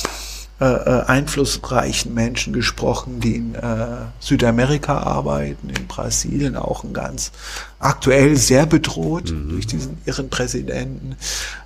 [0.59, 7.31] äh, äh, einflussreichen Menschen gesprochen, die in äh, Südamerika arbeiten, in Brasilien auch ein ganz
[7.77, 9.49] aktuell sehr bedroht mhm.
[9.49, 11.15] durch diesen irren Präsidenten.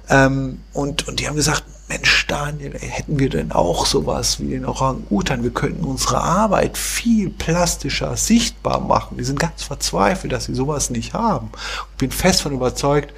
[0.09, 4.65] Ähm, und, und die haben gesagt, Mensch, Daniel, hätten wir denn auch sowas wie den
[4.65, 5.43] Orang-Utan?
[5.43, 9.15] Wir könnten unsere Arbeit viel plastischer sichtbar machen.
[9.17, 11.49] Die sind ganz verzweifelt, dass sie sowas nicht haben.
[11.91, 13.13] Ich bin fest von überzeugt,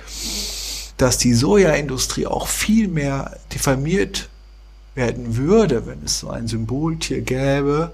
[0.98, 4.30] dass die Sojaindustrie auch viel mehr diffamiert
[4.96, 7.92] werden würde, wenn es so ein Symboltier gäbe.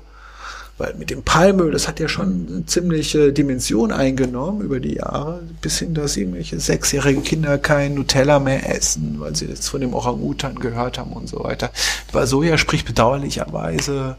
[0.78, 5.44] Weil mit dem Palmöl, das hat ja schon eine ziemliche Dimension eingenommen über die Jahre,
[5.62, 9.94] bis hin, dass irgendwelche sechsjährige Kinder kein Nutella mehr essen, weil sie jetzt von dem
[9.94, 11.72] Orang-Utan gehört haben und so weiter.
[12.14, 14.16] Bei Soja spricht bedauerlicherweise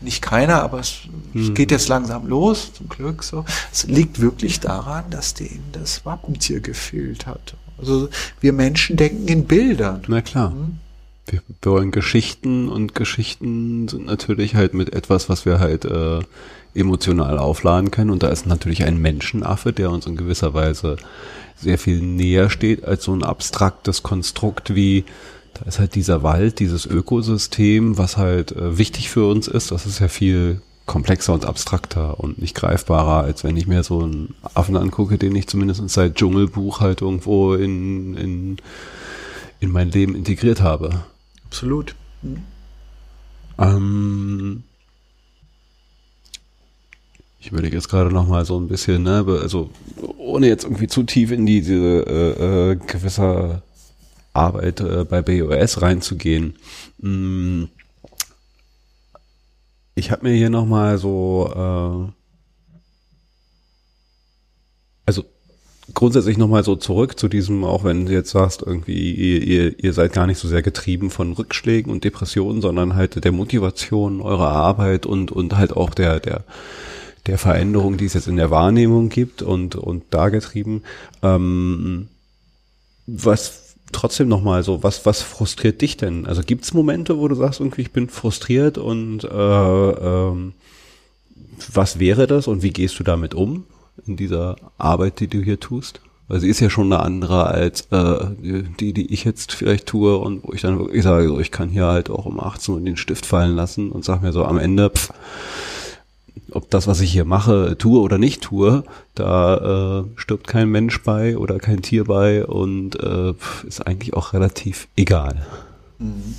[0.00, 1.00] nicht keiner, aber es
[1.32, 1.52] hm.
[1.52, 3.44] geht jetzt langsam los, zum Glück so.
[3.70, 7.56] Es liegt wirklich daran, dass denen das Wappentier gefehlt hat.
[7.76, 8.08] Also
[8.40, 10.02] wir Menschen denken in Bildern.
[10.08, 10.52] Na klar.
[10.52, 10.78] Hm?
[11.26, 16.20] Wir, wollen Geschichten und Geschichten sind natürlich halt mit etwas, was wir halt äh,
[16.74, 18.10] emotional aufladen können.
[18.10, 20.96] Und da ist natürlich ein Menschenaffe, der uns in gewisser Weise
[21.56, 25.04] sehr viel näher steht als so ein abstraktes Konstrukt wie,
[25.54, 29.70] da ist halt dieser Wald, dieses Ökosystem, was halt äh, wichtig für uns ist.
[29.70, 34.02] Das ist ja viel komplexer und abstrakter und nicht greifbarer, als wenn ich mir so
[34.02, 38.56] einen Affen angucke, den ich zumindest seit Dschungelbuch halt irgendwo in, in,
[39.60, 41.04] in mein Leben integriert habe.
[41.54, 41.94] Absolut.
[42.22, 42.42] Mhm.
[43.58, 44.64] Ähm,
[47.38, 49.70] ich überlege jetzt gerade noch mal so ein bisschen, ne, also
[50.18, 53.62] ohne jetzt irgendwie zu tief in diese äh, äh, gewisse
[54.32, 56.56] Arbeit äh, bei BOS reinzugehen.
[57.00, 57.68] Hm,
[59.94, 62.12] ich habe mir hier noch mal so, äh,
[65.06, 65.24] also
[65.94, 69.92] grundsätzlich nochmal so zurück zu diesem, auch wenn du jetzt sagst, irgendwie, ihr, ihr, ihr
[69.92, 74.50] seid gar nicht so sehr getrieben von Rückschlägen und Depressionen, sondern halt der Motivation eurer
[74.50, 76.44] Arbeit und, und halt auch der, der,
[77.26, 80.82] der Veränderung, die es jetzt in der Wahrnehmung gibt und, und da getrieben.
[81.22, 82.08] Ähm,
[83.06, 86.26] was trotzdem nochmal so, was, was frustriert dich denn?
[86.26, 90.54] Also gibt's Momente, wo du sagst, irgendwie, ich bin frustriert und äh, ähm,
[91.72, 93.64] was wäre das und wie gehst du damit um?
[94.06, 96.00] In dieser Arbeit, die du hier tust?
[96.26, 100.16] Weil sie ist ja schon eine andere als äh, die, die ich jetzt vielleicht tue
[100.16, 102.80] und wo ich dann wirklich sage, so, ich kann hier halt auch um 18 Uhr
[102.80, 105.12] den Stift fallen lassen und sag mir so am Ende, pff,
[106.50, 108.84] ob das, was ich hier mache, tue oder nicht tue,
[109.14, 113.34] da äh, stirbt kein Mensch bei oder kein Tier bei und äh,
[113.66, 115.44] ist eigentlich auch relativ egal.
[115.98, 116.36] Mhm.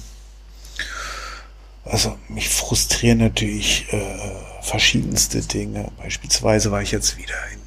[1.83, 5.91] Also mich frustrieren natürlich äh, verschiedenste Dinge.
[5.97, 7.59] Beispielsweise war ich jetzt wieder in,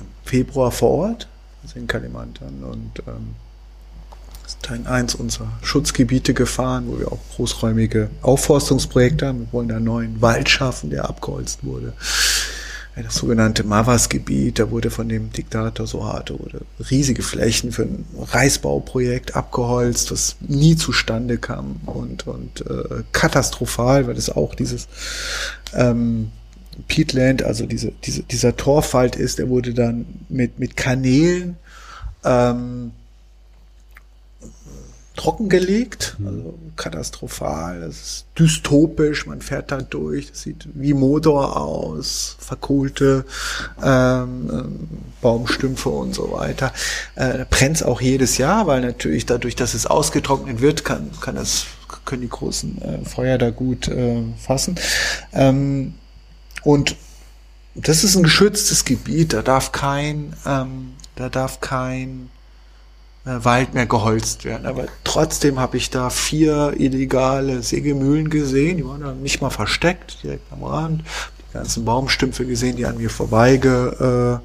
[0.00, 1.28] im Februar vor Ort,
[1.62, 3.34] also in Kalimantan und ähm,
[4.62, 9.40] Teil 1 unserer Schutzgebiete gefahren, wo wir auch großräumige Aufforstungsprojekte haben.
[9.40, 11.92] Wir wollen da einen neuen Wald schaffen, der abgeholzt wurde
[13.02, 19.34] das sogenannte Mavas-Gebiet, da wurde von dem Diktator Suharto wurde riesige Flächen für ein Reisbauprojekt
[19.34, 24.86] abgeholzt, was nie zustande kam und, und äh, katastrophal, weil es auch dieses
[25.74, 26.30] ähm,
[26.86, 31.56] Peatland, also diese, diese, dieser Torfwald ist, der wurde dann mit, mit Kanälen
[32.24, 32.92] ähm,
[35.16, 42.36] trockengelegt, also katastrophal, es ist dystopisch, man fährt da durch, das sieht wie Motor aus,
[42.40, 43.24] verkohlte
[43.82, 44.88] ähm, ähm
[45.20, 46.70] Baumstümpfe und so weiter.
[47.14, 51.64] Äh, brennt auch jedes Jahr, weil natürlich dadurch, dass es ausgetrocknet wird, kann, kann das,
[52.04, 54.74] können die großen äh, Feuer da gut äh, fassen.
[55.32, 55.94] Ähm,
[56.62, 56.96] und
[57.74, 62.28] das ist ein geschütztes Gebiet, da darf kein, ähm, da darf kein
[63.24, 64.66] Wald mehr geholzt werden.
[64.66, 70.22] Aber trotzdem habe ich da vier illegale Sägemühlen gesehen, die waren da nicht mal versteckt,
[70.22, 71.02] direkt am Rand.
[71.38, 74.38] Die ganzen Baumstümpfe gesehen, die an mir vorbei äh,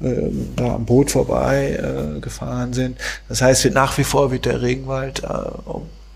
[0.00, 2.98] äh, da am Boot vorbei äh, gefahren sind.
[3.28, 5.26] Das heißt, nach wie vor wird der Regenwald, äh,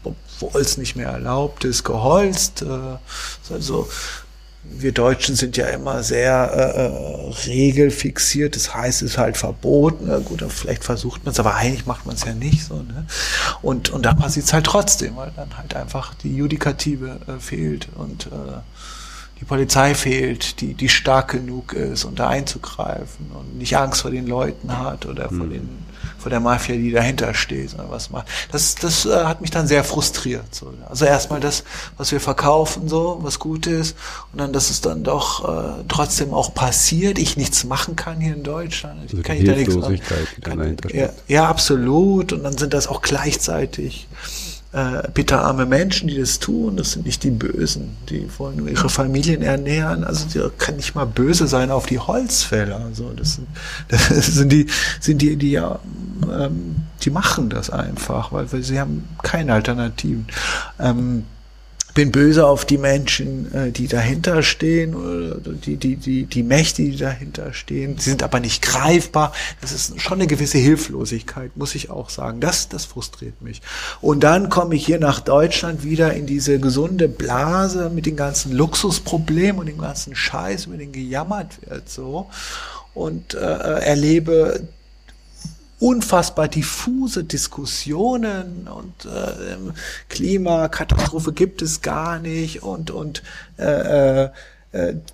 [0.04, 2.62] obwohl es nicht mehr erlaubt ist, geholzt.
[2.62, 3.88] Äh, also
[4.64, 10.04] wir Deutschen sind ja immer sehr äh, äh, regelfixiert, das heißt, es ist halt verboten.
[10.06, 12.76] Na gut, vielleicht versucht man es, aber eigentlich macht man es ja nicht so.
[12.76, 13.06] Ne?
[13.60, 17.88] Und, und da passiert es halt trotzdem, weil dann halt einfach die Judikative äh, fehlt
[17.96, 18.60] und äh,
[19.43, 24.12] die Polizei fehlt, die, die stark genug ist, um da einzugreifen und nicht Angst vor
[24.12, 25.51] den Leuten hat oder vor, hm.
[25.51, 25.68] den,
[26.16, 28.28] vor der Mafia, die dahinter steht oder was macht.
[28.53, 30.55] Das, das äh, hat mich dann sehr frustriert.
[30.55, 30.72] So.
[30.88, 31.64] Also erstmal das,
[31.97, 33.97] was wir verkaufen, so, was gut ist,
[34.30, 38.34] und dann, dass es dann doch äh, trotzdem auch passiert, ich nichts machen kann hier
[38.34, 39.01] in Deutschland.
[39.03, 40.01] Also kann ich da nichts machen.
[40.40, 42.32] Kann, ja, ja, absolut.
[42.32, 44.07] Und dann sind das auch gleichzeitig
[44.72, 46.76] äh, bitterarme Menschen, die das tun.
[46.76, 47.96] Das sind nicht die Bösen.
[48.08, 50.02] Die wollen nur ihre Familien ernähren.
[50.04, 52.80] Also die kann nicht mal böse sein auf die Holzfäller.
[52.80, 53.48] Also das sind,
[53.88, 54.66] das sind die,
[55.00, 55.78] sind die, die ja,
[56.22, 60.26] ähm, die machen das einfach, weil, weil sie haben keine Alternativen.
[60.78, 61.24] Ähm,
[61.95, 64.95] bin böse auf die Menschen, äh, die dahinter stehen,
[65.64, 67.99] die, die, die, die Mächte, die dahinter stehen.
[67.99, 69.32] Sie sind aber nicht greifbar.
[69.61, 72.40] Das ist schon eine gewisse Hilflosigkeit, muss ich auch sagen.
[72.40, 73.62] Das, das frustriert mich.
[74.01, 78.53] Und dann komme ich hier nach Deutschland wieder in diese gesunde Blase mit den ganzen
[78.53, 82.28] Luxusproblemen und dem ganzen Scheiß, über den gejammert wird, so.
[82.95, 84.68] Und äh, erlebe
[85.83, 89.57] unfassbar diffuse Diskussionen und äh,
[90.09, 93.24] Klimakatastrophe gibt es gar nicht und und
[93.59, 94.28] äh, äh,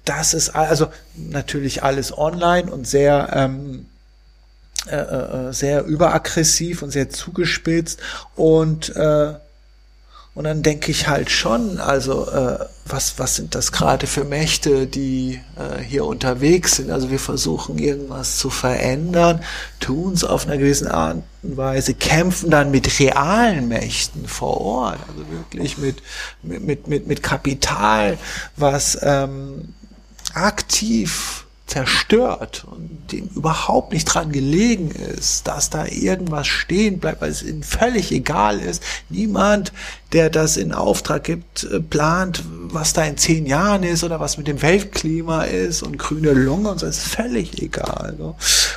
[0.05, 3.87] das ist also natürlich alles online und sehr ähm,
[4.91, 8.01] äh, äh, sehr überaggressiv und sehr zugespitzt
[8.37, 9.35] und äh,
[10.39, 14.86] und dann denke ich halt schon, also äh, was, was sind das gerade für Mächte,
[14.86, 16.93] die äh, hier unterwegs sind?
[16.93, 19.43] Also wir versuchen irgendwas zu verändern,
[19.80, 25.01] tun es auf einer gewissen Art und Weise, kämpfen dann mit realen Mächten vor Ort,
[25.09, 26.03] also wirklich mit,
[26.45, 28.16] mit, mit, mit Kapital,
[28.55, 29.74] was ähm,
[30.34, 37.31] aktiv zerstört und dem überhaupt nicht dran gelegen ist, dass da irgendwas stehen bleibt, weil
[37.31, 38.83] es ihnen völlig egal ist.
[39.11, 39.73] Niemand,
[40.12, 44.39] der das in Auftrag gibt, äh, plant, was da in zehn Jahren ist oder was
[44.39, 48.14] mit dem Weltklima ist und grüne Lunge und so, ist völlig egal.
[48.19, 48.35] So.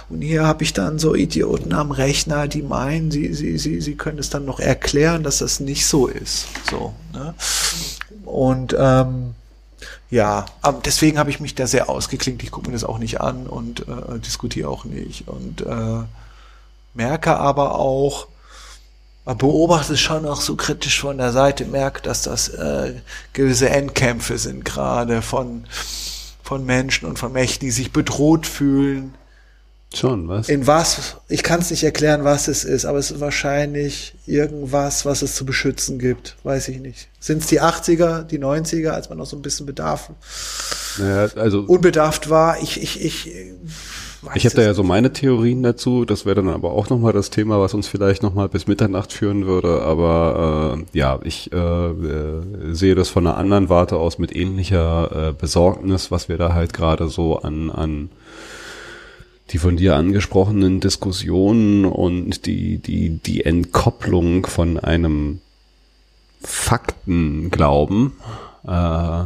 [0.09, 3.95] Und hier habe ich dann so Idioten am Rechner, die meinen, sie, sie, sie, sie
[3.95, 6.47] können es dann noch erklären, dass das nicht so ist.
[6.69, 7.33] So, ne?
[8.25, 9.33] Und ähm,
[10.11, 10.45] ja,
[10.85, 12.43] deswegen habe ich mich da sehr ausgeklinkt.
[12.43, 15.29] Ich gucke mir das auch nicht an und äh, diskutiere auch nicht.
[15.29, 16.03] Und äh,
[16.93, 18.27] merke aber auch,
[19.23, 22.95] beobachte es schon auch so kritisch von der Seite, merke, dass das äh,
[23.31, 25.63] gewisse Endkämpfe sind, gerade von,
[26.43, 29.15] von Menschen und von Mächten, die sich bedroht fühlen,
[29.93, 30.47] Schon, was?
[30.47, 35.05] In was, ich kann es nicht erklären, was es ist, aber es ist wahrscheinlich irgendwas,
[35.05, 36.37] was es zu beschützen gibt.
[36.43, 37.09] Weiß ich nicht.
[37.19, 40.11] Sind es die 80er, die 90er, als man noch so ein bisschen bedarf,
[40.97, 42.61] naja, also unbedarft war?
[42.61, 43.31] Ich, ich, ich,
[44.33, 46.05] ich habe da ja so meine Theorien dazu.
[46.05, 49.45] Das wäre dann aber auch nochmal das Thema, was uns vielleicht nochmal bis Mitternacht führen
[49.45, 49.81] würde.
[49.81, 55.29] Aber äh, ja, ich äh, äh, sehe das von einer anderen Warte aus mit ähnlicher
[55.29, 58.09] äh, Besorgnis, was wir da halt gerade so an, an
[59.51, 65.41] die von dir angesprochenen Diskussionen und die, die, die Entkopplung von einem
[66.41, 68.13] Faktenglauben
[68.65, 69.23] äh,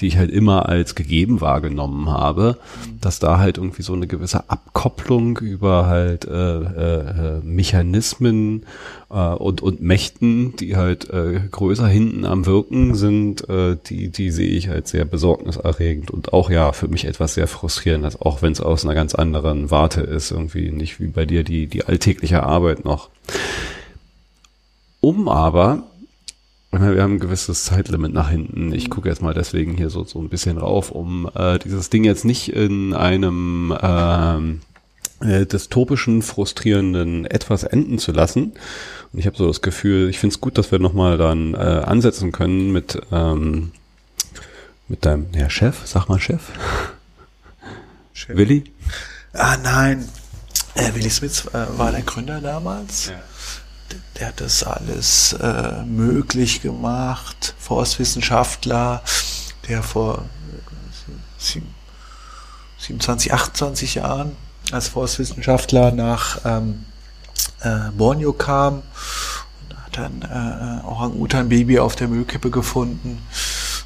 [0.00, 2.58] die ich halt immer als gegeben wahrgenommen habe,
[3.00, 8.66] dass da halt irgendwie so eine gewisse Abkopplung über halt äh, äh, Mechanismen
[9.10, 14.32] äh, und und Mächten, die halt äh, größer hinten am Wirken sind, äh, die die
[14.32, 18.52] sehe ich halt sehr besorgniserregend und auch ja für mich etwas sehr frustrierend, auch wenn
[18.52, 22.42] es aus einer ganz anderen Warte ist, irgendwie nicht wie bei dir die die alltägliche
[22.42, 23.10] Arbeit noch.
[25.00, 25.84] Um aber
[26.80, 28.72] wir haben ein gewisses Zeitlimit nach hinten.
[28.72, 32.04] Ich gucke jetzt mal deswegen hier so, so ein bisschen rauf, um äh, dieses Ding
[32.04, 34.60] jetzt nicht in einem ähm,
[35.20, 38.54] äh, dystopischen, frustrierenden etwas enden zu lassen.
[39.12, 41.58] Und ich habe so das Gefühl, ich finde es gut, dass wir nochmal dann äh,
[41.58, 43.72] ansetzen können mit, ähm,
[44.88, 46.42] mit deinem ja, Chef, sag mal Chef.
[48.12, 48.36] Chef.
[48.36, 48.64] Willi?
[49.32, 50.08] Ah nein,
[50.74, 53.08] äh, Willi Smith äh, war der Gründer damals.
[53.08, 53.22] Ja
[54.18, 59.02] der hat das alles äh, möglich gemacht, Forstwissenschaftler,
[59.68, 60.24] der vor
[62.78, 64.36] 27, 28 Jahren
[64.72, 66.84] als Forstwissenschaftler nach ähm,
[67.60, 68.82] äh, Borneo kam
[69.62, 73.22] und hat dann äh, Orang-Utan-Baby auf der Müllkippe gefunden,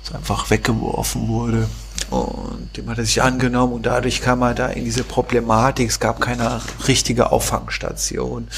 [0.04, 1.68] das einfach weggeworfen wurde.
[2.10, 5.88] Und dem hat er sich angenommen und dadurch kam er da in diese Problematik.
[5.90, 8.44] Es gab keine richtige Auffangstation.
[8.44, 8.50] Und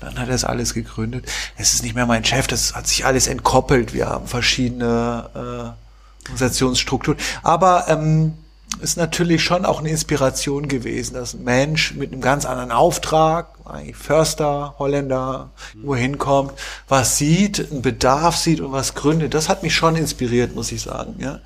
[0.00, 1.26] dann hat er das alles gegründet.
[1.56, 3.94] Es ist nicht mehr mein Chef, das hat sich alles entkoppelt.
[3.94, 7.18] Wir haben verschiedene äh, Organisationsstrukturen.
[7.42, 8.34] Aber ähm,
[8.80, 13.48] ist natürlich schon auch eine Inspiration gewesen, dass ein Mensch mit einem ganz anderen Auftrag,
[13.64, 15.50] eigentlich Förster, Holländer,
[15.82, 16.52] wohin kommt,
[16.88, 19.34] was sieht, einen Bedarf sieht und was gründet.
[19.34, 21.16] Das hat mich schon inspiriert, muss ich sagen.
[21.18, 21.40] Ja.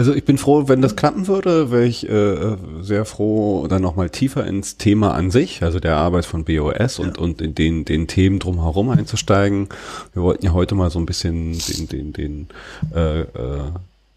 [0.00, 4.08] Also ich bin froh, wenn das klappen würde, wäre ich äh, sehr froh, dann nochmal
[4.08, 7.22] tiefer ins Thema an sich, also der Arbeit von BOS und, ja.
[7.22, 9.68] und in den, den Themen drumherum einzusteigen.
[10.14, 12.48] Wir wollten ja heute mal so ein bisschen den, den, den
[12.94, 13.26] äh, äh,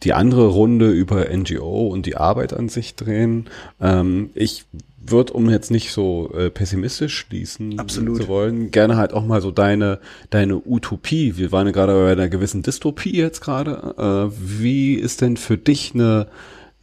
[0.04, 3.48] die andere Runde über NGO und die Arbeit an sich drehen.
[3.82, 4.64] Ähm, ich
[5.06, 8.22] würde, um jetzt nicht so äh, pessimistisch schließen Absolut.
[8.22, 10.00] zu wollen, gerne halt auch mal so deine
[10.30, 11.38] deine Utopie.
[11.38, 14.32] Wir waren ja gerade bei einer gewissen Dystopie jetzt gerade.
[14.32, 16.28] Äh, wie ist denn für dich eine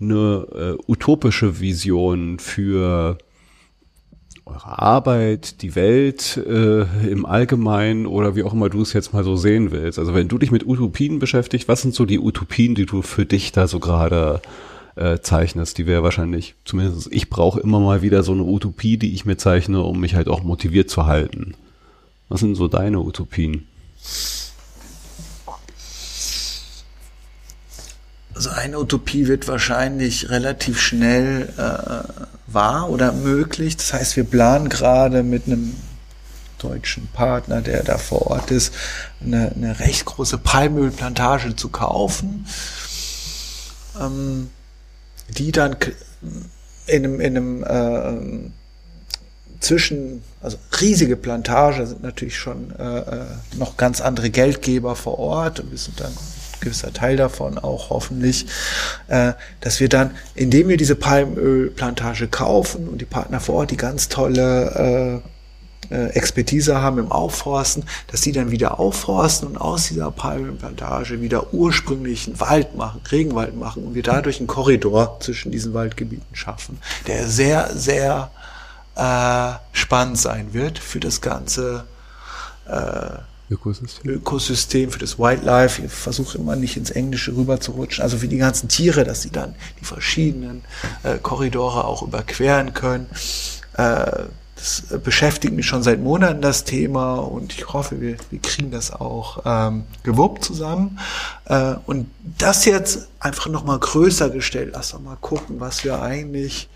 [0.00, 0.46] eine
[0.78, 3.18] äh, utopische Vision für
[4.46, 9.24] eure Arbeit, die Welt äh, im Allgemeinen oder wie auch immer du es jetzt mal
[9.24, 9.98] so sehen willst.
[9.98, 13.26] Also wenn du dich mit Utopien beschäftigst, was sind so die Utopien, die du für
[13.26, 14.40] dich da so gerade
[15.00, 15.78] äh, zeichnest?
[15.78, 19.36] Die wäre wahrscheinlich, zumindest ich brauche immer mal wieder so eine Utopie, die ich mir
[19.36, 21.54] zeichne, um mich halt auch motiviert zu halten.
[22.28, 23.66] Was sind so deine Utopien?
[28.34, 33.76] Also eine Utopie wird wahrscheinlich relativ schnell äh, wahr oder möglich.
[33.76, 35.74] Das heißt, wir planen gerade mit einem
[36.58, 38.72] deutschen Partner, der da vor Ort ist,
[39.20, 42.46] eine, eine recht große Palmölplantage zu kaufen,
[44.00, 44.50] ähm,
[45.30, 45.76] die dann
[46.86, 48.50] in einem, in einem äh,
[49.60, 53.24] zwischen, also riesige Plantage sind natürlich schon äh, äh
[53.56, 56.12] noch ganz andere Geldgeber vor Ort und wir sind dann
[56.60, 58.46] gewisser Teil davon auch hoffentlich,
[59.08, 63.76] äh, dass wir dann, indem wir diese Palmölplantage kaufen und die Partner vor Ort, die
[63.76, 65.29] ganz tolle äh,
[65.88, 72.38] Expertise haben im Aufforsten, dass die dann wieder aufforsten und aus dieser Palmenplantage wieder ursprünglichen
[72.38, 76.78] Wald machen, Regenwald machen und wir dadurch einen Korridor zwischen diesen Waldgebieten schaffen,
[77.08, 78.30] der sehr, sehr
[78.94, 81.84] äh, spannend sein wird für das ganze
[82.68, 84.10] äh, Ökosystem.
[84.10, 85.82] Ökosystem für das Wildlife.
[85.82, 88.02] Ich versuche immer nicht ins Englische rüber zu rutschen.
[88.02, 90.62] Also für die ganzen Tiere, dass sie dann die verschiedenen
[91.02, 93.06] äh, Korridore auch überqueren können.
[93.76, 94.26] Äh,
[94.60, 98.92] das beschäftigt mich schon seit Monaten das Thema und ich hoffe, wir, wir kriegen das
[98.92, 100.98] auch ähm, gewuppt zusammen.
[101.46, 104.72] Äh, und das jetzt einfach nochmal größer gestellt.
[104.74, 106.68] Lass doch mal gucken, was wir eigentlich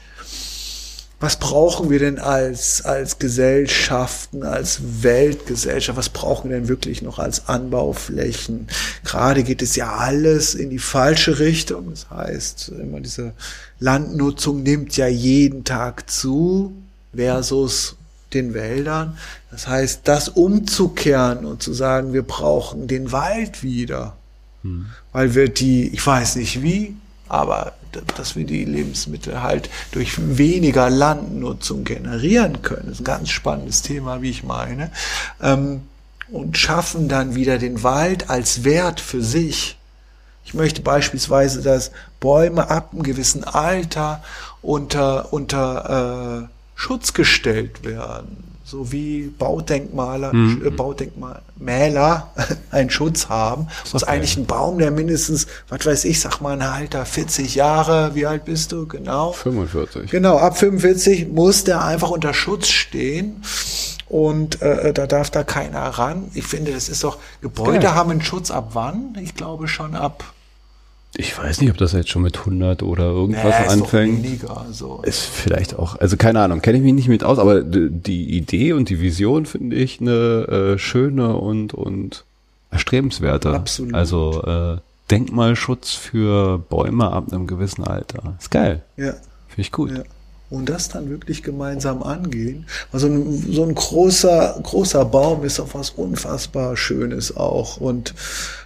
[1.20, 7.18] was brauchen wir denn als, als Gesellschaften, als Weltgesellschaft, was brauchen wir denn wirklich noch
[7.18, 8.66] als Anbauflächen?
[9.04, 11.88] Gerade geht es ja alles in die falsche Richtung.
[11.88, 13.32] Das heißt, immer diese
[13.78, 16.74] Landnutzung nimmt ja jeden Tag zu
[17.16, 17.96] versus
[18.32, 19.16] den Wäldern.
[19.50, 24.16] Das heißt, das umzukehren und zu sagen, wir brauchen den Wald wieder,
[24.62, 24.86] hm.
[25.12, 26.96] weil wir die, ich weiß nicht wie,
[27.28, 27.74] aber
[28.16, 34.20] dass wir die Lebensmittel halt durch weniger Landnutzung generieren können, ist ein ganz spannendes Thema,
[34.20, 34.90] wie ich meine,
[35.40, 35.82] ähm,
[36.30, 39.76] und schaffen dann wieder den Wald als Wert für sich.
[40.44, 44.22] Ich möchte beispielsweise, dass Bäume ab einem gewissen Alter
[44.60, 50.66] unter, unter äh, Schutz gestellt werden so wie Baudenkmaler, mhm.
[50.66, 52.32] äh, Baudenkmaler
[52.70, 54.12] einen Schutz haben, muss okay.
[54.12, 58.26] eigentlich ein Baum, der mindestens, was weiß ich, sag mal ein Alter, 40 Jahre, wie
[58.26, 58.86] alt bist du?
[58.86, 59.32] Genau.
[59.32, 60.10] 45.
[60.10, 63.42] Genau, ab 45 muss der einfach unter Schutz stehen.
[64.08, 66.30] Und äh, da darf da keiner ran.
[66.34, 67.94] Ich finde, das ist doch, Gebäude Geil.
[67.94, 69.16] haben einen Schutz ab wann?
[69.20, 70.33] Ich glaube schon ab
[71.16, 74.24] ich weiß nicht, ob das jetzt schon mit 100 oder irgendwas nee, anfängt.
[74.24, 75.00] Ist, weniger, so.
[75.02, 78.72] ist vielleicht auch, also keine Ahnung, kenne ich mich nicht mit aus, aber die Idee
[78.72, 82.24] und die Vision finde ich eine äh, schöne und und
[82.70, 83.50] erstrebenswerte.
[83.50, 83.94] Absolut.
[83.94, 84.78] Also äh,
[85.10, 88.36] Denkmalschutz für Bäume ab einem gewissen Alter.
[88.40, 88.82] Ist geil.
[88.96, 89.12] Ja.
[89.48, 89.90] Finde ich gut.
[89.92, 90.02] Ja.
[90.50, 92.66] Und das dann wirklich gemeinsam angehen.
[92.92, 97.78] Also ein, so ein großer, großer Baum ist auch was unfassbar Schönes auch.
[97.78, 98.14] Und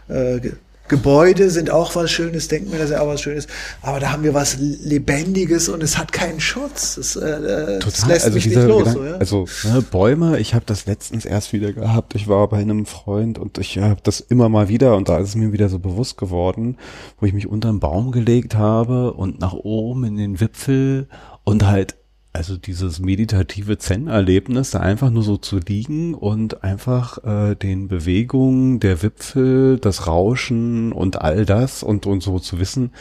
[0.09, 0.41] äh,
[0.89, 3.47] Gebäude sind auch was Schönes, Denkmäler sind auch was Schönes,
[3.83, 6.97] aber da haben wir was Lebendiges und es hat keinen Schutz.
[6.97, 8.85] Das, äh, äh das lässt also mich nicht los.
[8.85, 9.17] Gedanke, so, ja?
[9.17, 12.15] Also ne, Bäume, ich habe das letztens erst wieder gehabt.
[12.15, 15.29] Ich war bei einem Freund und ich habe das immer mal wieder und da ist
[15.31, 16.77] es mir wieder so bewusst geworden,
[17.21, 21.09] wo ich mich unter einen Baum gelegt habe und nach oben in den Wipfel
[21.45, 21.97] und halt
[22.39, 28.79] also dieses meditative Zen-Erlebnis, da einfach nur so zu liegen und einfach äh, den Bewegungen
[28.79, 32.93] der Wipfel, das Rauschen und all das und, und so zu wissen,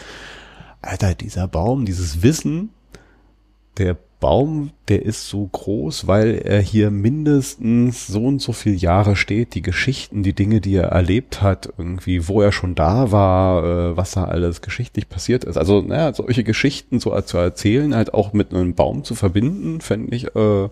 [0.81, 2.69] Alter, dieser Baum, dieses Wissen,
[3.77, 9.15] der Baum, der ist so groß, weil er hier mindestens so und so viele Jahre
[9.15, 13.63] steht, die Geschichten, die Dinge, die er erlebt hat, irgendwie, wo er schon da war,
[13.63, 15.57] äh, was da alles geschichtlich passiert ist.
[15.57, 20.15] Also, naja, solche Geschichten so zu erzählen, halt auch mit einem Baum zu verbinden, fände
[20.15, 20.69] ich äh,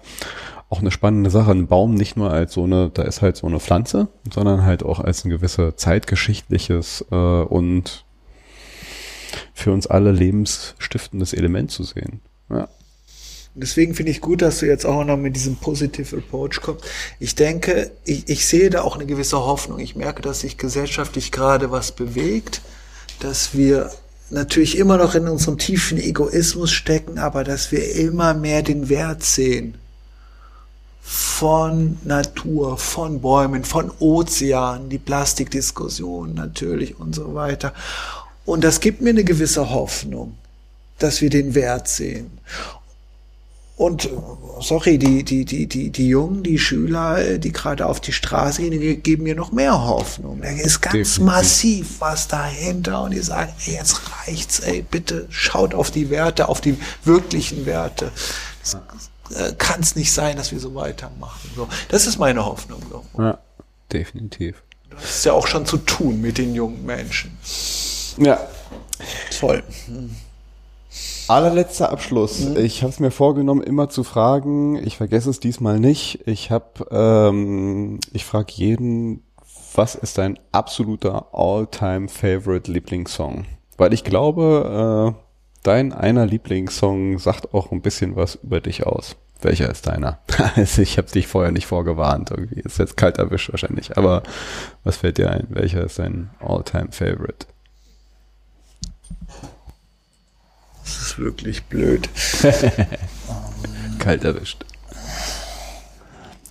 [0.69, 1.51] auch eine spannende Sache.
[1.51, 4.83] Ein Baum nicht nur als so eine, da ist halt so eine Pflanze, sondern halt
[4.83, 8.05] auch als ein gewisser zeitgeschichtliches äh, und
[9.53, 12.21] für uns alle lebensstiftendes Element zu sehen.
[12.49, 12.67] Ja.
[13.57, 16.83] Deswegen finde ich gut, dass du jetzt auch noch mit diesem Positive Approach kommst.
[17.21, 19.79] Ich denke, ich, ich sehe da auch eine gewisse Hoffnung.
[19.79, 22.61] Ich merke, dass sich gesellschaftlich gerade was bewegt,
[23.21, 23.91] dass wir
[24.29, 29.23] natürlich immer noch in unserem tiefen Egoismus stecken, aber dass wir immer mehr den Wert
[29.23, 29.75] sehen
[31.01, 37.73] von Natur, von Bäumen, von Ozeanen, die Plastikdiskussion natürlich und so weiter.
[38.43, 40.35] Und das gibt mir eine gewisse Hoffnung,
[40.97, 42.39] dass wir den Wert sehen.
[43.77, 44.09] Und
[44.61, 49.03] sorry, die, die, die, die, die Jungen, die Schüler, die gerade auf die Straße gehen,
[49.03, 50.41] geben mir noch mehr Hoffnung.
[50.41, 51.19] Da ist ganz Definitiv.
[51.19, 56.47] massiv was dahinter und die sagen, ey, jetzt reicht's, ey, bitte schaut auf die Werte,
[56.47, 58.11] auf die wirklichen Werte.
[59.35, 61.49] Äh, kann es nicht sein, dass wir so weitermachen.
[61.55, 62.81] So, das ist meine Hoffnung.
[62.89, 63.03] So.
[63.21, 63.39] Ja,
[63.91, 64.63] definitiv.
[64.89, 67.37] Das ist ja auch schon zu tun mit den jungen Menschen.
[68.17, 68.39] Ja.
[69.37, 69.63] Toll.
[69.87, 70.15] Hm.
[71.27, 72.41] Allerletzter Abschluss.
[72.41, 72.57] Mhm.
[72.57, 74.75] Ich habe es mir vorgenommen, immer zu fragen.
[74.85, 76.27] Ich vergesse es diesmal nicht.
[76.27, 79.23] Ich habe, ähm, ich frage jeden,
[79.73, 83.45] was ist dein absoluter All-Time-Favorite Lieblingssong?
[83.77, 85.21] Weil ich glaube, äh,
[85.63, 89.15] dein einer Lieblingssong sagt auch ein bisschen was über dich aus.
[89.41, 90.19] Welcher ist deiner?
[90.55, 92.31] also ich habe dich vorher nicht vorgewarnt.
[92.31, 93.97] Irgendwie ist jetzt kalt erwischt wahrscheinlich.
[93.97, 94.21] Aber
[94.83, 95.47] was fällt dir ein?
[95.49, 97.47] Welcher ist dein All-Time-Favorite?
[100.85, 102.07] Das ist wirklich blöd.
[103.99, 104.63] Kalt erwischt.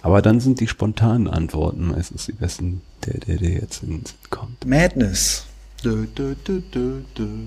[0.03, 4.67] Aber dann sind die spontanen Antworten meistens die besten, der, der, der jetzt in kommt.
[4.67, 5.47] Madness.
[5.83, 6.63] Du, du, du,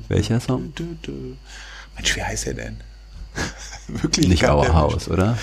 [0.07, 0.73] Welcher Song?
[1.95, 2.77] Mensch, wie heißt er denn?
[3.88, 5.38] Wirklich nicht Our House, oder?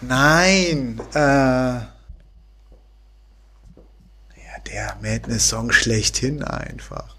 [0.00, 1.00] Nein.
[1.12, 1.86] Äh, ja,
[4.66, 7.15] der Madness-Song schlechthin einfach.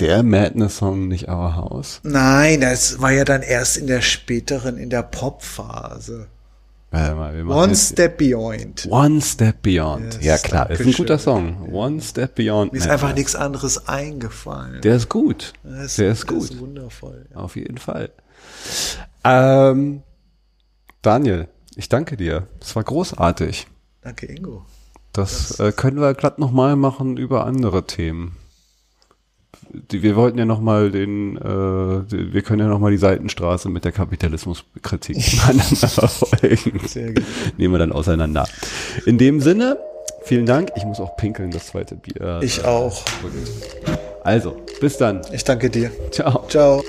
[0.00, 2.00] Der Madness-Song nicht Our House?
[2.02, 6.28] Nein, das war ja dann erst in der späteren, in der Pop-Phase.
[6.92, 8.86] One Step Beyond.
[8.90, 10.14] One Step Beyond.
[10.16, 11.72] Yes, ja klar, ist ein guter Song.
[11.72, 12.72] One Step Beyond.
[12.72, 14.82] Mir ist einfach nichts anderes eingefallen.
[14.82, 15.54] Der ist gut.
[15.64, 16.42] Ist, der ist gut.
[16.42, 17.24] Ist wundervoll.
[17.30, 17.38] Ja.
[17.38, 18.10] Auf jeden Fall.
[19.24, 20.02] Ähm,
[21.00, 22.46] Daniel, ich danke dir.
[22.60, 23.68] Das war großartig.
[24.02, 24.66] Danke, Ingo.
[25.14, 28.36] Das, das äh, können wir glatt nochmal machen über andere Themen
[29.90, 33.68] die, wir wollten ja noch mal den, äh, wir können ja noch mal die Seitenstraße
[33.68, 36.80] mit der Kapitalismuskritik aneinander verfolgen.
[36.86, 37.24] Sehr gut.
[37.56, 38.46] Nehmen wir dann auseinander.
[39.06, 39.78] In dem Sinne,
[40.22, 40.70] vielen Dank.
[40.76, 42.40] Ich muss auch pinkeln, das zweite Bier.
[42.42, 43.02] Ich auch.
[44.24, 45.22] Also, bis dann.
[45.32, 45.90] Ich danke dir.
[46.10, 46.44] Ciao.
[46.48, 46.82] Ciao.